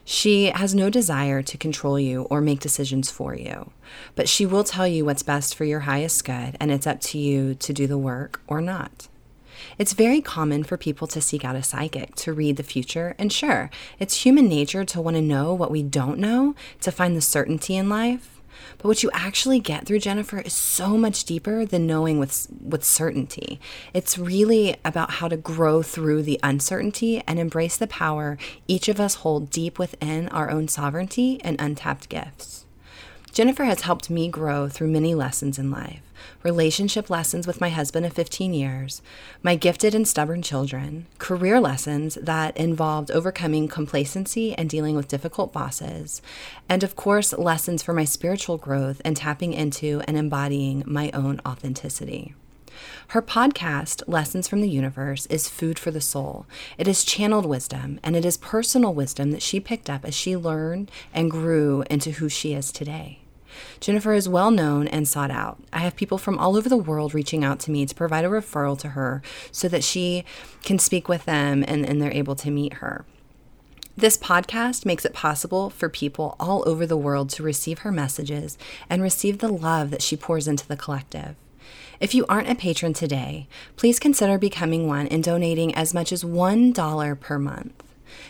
She 0.06 0.46
has 0.46 0.74
no 0.74 0.90
desire 0.90 1.44
to 1.44 1.58
control 1.58 2.00
you 2.00 2.24
or 2.24 2.42
make 2.42 2.62
decisions 2.62 3.12
for 3.12 3.36
you, 3.36 3.72
but 4.16 4.30
she 4.30 4.46
will 4.46 4.64
tell 4.64 4.88
you 4.88 5.06
what's 5.06 5.24
best 5.24 5.56
for 5.56 5.66
your 5.66 5.82
highest 5.82 6.24
good, 6.24 6.56
and 6.60 6.72
it's 6.72 6.88
up 6.88 7.02
to 7.02 7.18
you 7.18 7.56
to 7.56 7.74
do 7.74 7.86
the 7.86 7.98
work 7.98 8.42
or 8.48 8.62
not. 8.62 9.08
It's 9.78 9.94
very 9.94 10.22
common 10.22 10.64
for 10.64 10.78
people 10.78 11.06
to 11.08 11.22
seek 11.22 11.44
out 11.44 11.56
a 11.56 11.62
psychic 11.62 12.16
to 12.16 12.34
read 12.34 12.56
the 12.56 12.64
future, 12.64 13.14
and 13.20 13.32
sure, 13.32 13.70
it's 14.00 14.24
human 14.24 14.48
nature 14.48 14.86
to 14.86 15.02
want 15.02 15.18
to 15.18 15.22
know 15.22 15.54
what 15.54 15.70
we 15.70 15.84
don't 15.84 16.18
know 16.18 16.56
to 16.80 16.92
find 16.92 17.16
the 17.16 17.22
certainty 17.22 17.76
in 17.76 17.90
life. 17.90 18.39
But 18.78 18.88
what 18.88 19.04
you 19.04 19.10
actually 19.14 19.60
get 19.60 19.86
through 19.86 20.00
Jennifer 20.00 20.40
is 20.40 20.54
so 20.54 20.98
much 20.98 21.24
deeper 21.24 21.66
than 21.66 21.88
knowing 21.88 22.20
with, 22.20 22.48
with 22.62 22.84
certainty. 22.84 23.60
It's 23.94 24.18
really 24.18 24.76
about 24.84 25.12
how 25.12 25.28
to 25.28 25.38
grow 25.38 25.82
through 25.82 26.24
the 26.24 26.40
uncertainty 26.44 27.22
and 27.28 27.40
embrace 27.40 27.78
the 27.78 27.88
power 27.88 28.38
each 28.68 28.88
of 28.88 29.00
us 29.00 29.16
hold 29.16 29.50
deep 29.50 29.80
within 29.80 30.30
our 30.30 30.50
own 30.50 30.68
sovereignty 30.68 31.40
and 31.44 31.60
untapped 31.60 32.10
gifts. 32.10 32.66
Jennifer 33.32 33.66
has 33.66 33.82
helped 33.82 34.10
me 34.10 34.28
grow 34.28 34.68
through 34.68 34.90
many 34.90 35.14
lessons 35.14 35.60
in 35.60 35.70
life 35.70 36.02
relationship 36.44 37.10
lessons 37.10 37.46
with 37.46 37.62
my 37.62 37.70
husband 37.70 38.06
of 38.06 38.14
15 38.14 38.54
years, 38.54 39.02
my 39.44 39.56
gifted 39.56 39.94
and 39.94 40.08
stubborn 40.08 40.42
children, 40.42 41.06
career 41.18 41.60
lessons 41.60 42.16
that 42.22 42.56
involved 42.58 43.12
overcoming 43.12 43.68
complacency 43.68 44.54
and 44.54 44.70
dealing 44.70 44.96
with 44.96 45.08
difficult 45.08 45.54
bosses, 45.54 46.22
and 46.68 46.84
of 46.84 46.96
course, 46.96 47.34
lessons 47.34 47.84
for 47.84 47.94
my 47.94 48.06
spiritual 48.06 48.58
growth 48.58 49.02
and 49.06 49.18
tapping 49.18 49.54
into 49.54 50.02
and 50.08 50.18
embodying 50.18 50.84
my 50.86 51.12
own 51.12 51.42
authenticity. 51.46 52.34
Her 53.10 53.22
podcast, 53.22 54.04
Lessons 54.08 54.48
from 54.48 54.62
the 54.62 54.70
Universe, 54.70 55.26
is 55.28 55.50
food 55.50 55.80
for 55.80 55.92
the 55.92 56.02
soul. 56.02 56.46
It 56.78 56.88
is 56.88 57.04
channeled 57.04 57.46
wisdom, 57.46 58.00
and 58.04 58.16
it 58.16 58.26
is 58.26 58.38
personal 58.38 58.94
wisdom 58.94 59.32
that 59.32 59.42
she 59.42 59.60
picked 59.60 59.90
up 59.90 60.06
as 60.06 60.16
she 60.16 60.38
learned 60.38 60.92
and 61.14 61.32
grew 61.32 61.84
into 61.90 62.12
who 62.12 62.30
she 62.30 62.54
is 62.54 62.72
today. 62.72 63.20
Jennifer 63.80 64.14
is 64.14 64.30
well 64.30 64.52
known 64.52 64.88
and 64.88 65.08
sought 65.08 65.32
out. 65.32 65.58
I 65.72 65.80
have 65.80 65.96
people 65.96 66.18
from 66.18 66.38
all 66.38 66.56
over 66.56 66.70
the 66.70 66.78
world 66.78 67.14
reaching 67.14 67.44
out 67.44 67.60
to 67.62 67.72
me 67.72 67.86
to 67.86 67.96
provide 67.96 68.26
a 68.26 68.30
referral 68.30 68.78
to 68.80 68.90
her 68.90 69.22
so 69.52 69.68
that 69.68 69.84
she 69.84 70.26
can 70.64 70.80
speak 70.80 71.08
with 71.08 71.26
them 71.26 71.64
and, 71.68 71.86
and 71.86 72.02
they're 72.02 72.12
able 72.12 72.36
to 72.36 72.52
meet 72.52 72.76
her. 72.76 73.06
This 73.98 74.18
podcast 74.18 74.86
makes 74.86 75.04
it 75.04 75.14
possible 75.14 75.70
for 75.70 75.90
people 75.90 76.38
all 76.40 76.64
over 76.66 76.86
the 76.86 76.96
world 76.96 77.30
to 77.32 77.44
receive 77.44 77.80
her 77.80 77.92
messages 77.92 78.58
and 78.90 79.02
receive 79.02 79.40
the 79.40 79.52
love 79.52 79.92
that 79.92 80.02
she 80.02 80.16
pours 80.16 80.48
into 80.48 80.66
the 80.66 80.78
collective. 80.78 81.36
If 82.00 82.16
you 82.16 82.26
aren't 82.30 82.50
a 82.50 82.56
patron 82.56 82.94
today, 82.94 83.48
please 83.76 84.00
consider 84.00 84.38
becoming 84.38 84.88
one 84.88 85.08
and 85.08 85.22
donating 85.22 85.76
as 85.76 85.94
much 85.94 86.14
as 86.14 86.24
$1 86.24 87.20
per 87.20 87.38
month. 87.38 87.84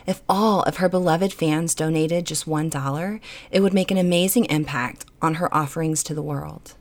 If 0.05 0.21
all 0.27 0.63
of 0.63 0.77
her 0.77 0.89
beloved 0.89 1.33
fans 1.33 1.75
donated 1.75 2.25
just 2.25 2.45
$1, 2.45 3.19
it 3.51 3.61
would 3.61 3.73
make 3.73 3.91
an 3.91 3.97
amazing 3.97 4.45
impact 4.45 5.05
on 5.21 5.35
her 5.35 5.53
offerings 5.53 6.03
to 6.03 6.13
the 6.13 6.21
world. 6.21 6.75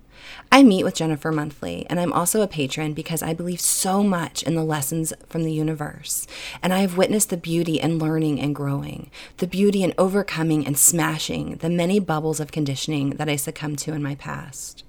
I 0.51 0.63
meet 0.63 0.85
with 0.85 0.95
Jennifer 0.95 1.31
monthly, 1.31 1.87
and 1.91 2.01
I'm 2.01 2.13
also 2.13 2.41
a 2.41 2.49
patron 2.49 2.95
because 2.95 3.23
I 3.23 3.35
believe 3.35 3.61
so 3.61 4.03
much 4.03 4.43
in 4.43 4.55
the 4.55 4.65
lessons 4.65 5.13
from 5.29 5.45
the 5.45 5.53
universe. 5.53 6.27
And 6.63 6.73
I 6.73 6.79
have 6.79 6.97
witnessed 6.97 7.31
the 7.31 7.37
beauty 7.37 7.81
in 7.81 7.99
learning 7.99 8.41
and 8.41 8.55
growing, 8.55 9.11
the 9.39 9.47
beauty 9.47 9.83
in 9.83 9.95
overcoming 9.99 10.67
and 10.67 10.79
smashing 10.79 11.57
the 11.57 11.71
many 11.71 12.01
bubbles 12.01 12.41
of 12.41 12.53
conditioning 12.53 13.11
that 13.11 13.29
I 13.29 13.37
succumbed 13.37 13.79
to 13.81 13.93
in 13.93 14.03
my 14.03 14.15
past. 14.15 14.85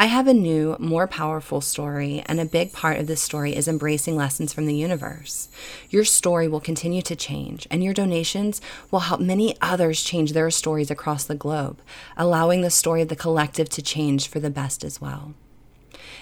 I 0.00 0.06
have 0.06 0.26
a 0.26 0.32
new, 0.32 0.76
more 0.78 1.06
powerful 1.06 1.60
story, 1.60 2.22
and 2.24 2.40
a 2.40 2.46
big 2.46 2.72
part 2.72 2.98
of 2.98 3.06
this 3.06 3.20
story 3.20 3.54
is 3.54 3.68
embracing 3.68 4.16
lessons 4.16 4.50
from 4.50 4.64
the 4.64 4.74
universe. 4.74 5.50
Your 5.90 6.06
story 6.06 6.48
will 6.48 6.58
continue 6.58 7.02
to 7.02 7.14
change, 7.14 7.68
and 7.70 7.84
your 7.84 7.92
donations 7.92 8.62
will 8.90 9.00
help 9.00 9.20
many 9.20 9.58
others 9.60 10.02
change 10.02 10.32
their 10.32 10.50
stories 10.50 10.90
across 10.90 11.24
the 11.24 11.34
globe, 11.34 11.82
allowing 12.16 12.62
the 12.62 12.70
story 12.70 13.02
of 13.02 13.08
the 13.08 13.14
collective 13.14 13.68
to 13.68 13.82
change 13.82 14.26
for 14.26 14.40
the 14.40 14.48
best 14.48 14.84
as 14.84 15.02
well. 15.02 15.34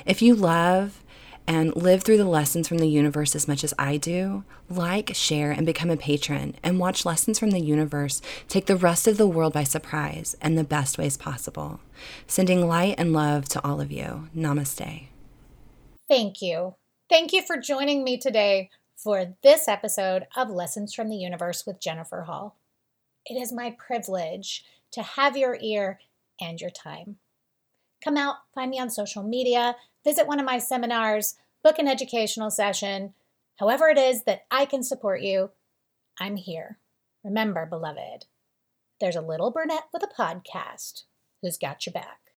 If 0.04 0.22
you 0.22 0.34
love 0.34 1.00
and 1.48 1.74
live 1.74 2.02
through 2.02 2.18
the 2.18 2.26
lessons 2.26 2.68
from 2.68 2.76
the 2.76 2.86
universe 2.86 3.34
as 3.34 3.48
much 3.48 3.64
as 3.64 3.72
I 3.78 3.96
do, 3.96 4.44
like, 4.68 5.14
share, 5.14 5.50
and 5.50 5.64
become 5.64 5.88
a 5.88 5.96
patron, 5.96 6.54
and 6.62 6.78
watch 6.78 7.06
lessons 7.06 7.38
from 7.38 7.50
the 7.52 7.58
universe 7.58 8.20
take 8.48 8.66
the 8.66 8.76
rest 8.76 9.08
of 9.08 9.16
the 9.16 9.26
world 9.26 9.54
by 9.54 9.64
surprise 9.64 10.36
in 10.42 10.56
the 10.56 10.62
best 10.62 10.98
ways 10.98 11.16
possible. 11.16 11.80
Sending 12.26 12.68
light 12.68 12.96
and 12.98 13.14
love 13.14 13.48
to 13.48 13.64
all 13.64 13.80
of 13.80 13.90
you. 13.90 14.28
Namaste. 14.36 15.06
Thank 16.06 16.42
you. 16.42 16.74
Thank 17.08 17.32
you 17.32 17.40
for 17.40 17.56
joining 17.56 18.04
me 18.04 18.18
today 18.18 18.68
for 18.94 19.34
this 19.42 19.68
episode 19.68 20.26
of 20.36 20.50
Lessons 20.50 20.92
from 20.92 21.08
the 21.08 21.16
Universe 21.16 21.64
with 21.66 21.80
Jennifer 21.80 22.22
Hall. 22.22 22.58
It 23.24 23.34
is 23.34 23.52
my 23.52 23.74
privilege 23.78 24.66
to 24.92 25.02
have 25.02 25.34
your 25.34 25.56
ear 25.62 25.98
and 26.38 26.60
your 26.60 26.70
time. 26.70 27.16
Come 28.02 28.16
out, 28.16 28.36
find 28.54 28.70
me 28.70 28.78
on 28.78 28.90
social 28.90 29.22
media, 29.22 29.76
visit 30.04 30.26
one 30.26 30.38
of 30.38 30.46
my 30.46 30.58
seminars, 30.58 31.36
book 31.62 31.78
an 31.78 31.88
educational 31.88 32.50
session. 32.50 33.14
However, 33.56 33.88
it 33.88 33.98
is 33.98 34.24
that 34.24 34.42
I 34.50 34.64
can 34.64 34.82
support 34.82 35.20
you, 35.20 35.50
I'm 36.20 36.36
here. 36.36 36.78
Remember, 37.24 37.66
beloved, 37.66 38.26
there's 39.00 39.16
a 39.16 39.20
little 39.20 39.50
brunette 39.50 39.88
with 39.92 40.02
a 40.02 40.06
podcast 40.06 41.04
who's 41.42 41.58
got 41.58 41.86
your 41.86 41.92
back. 41.92 42.20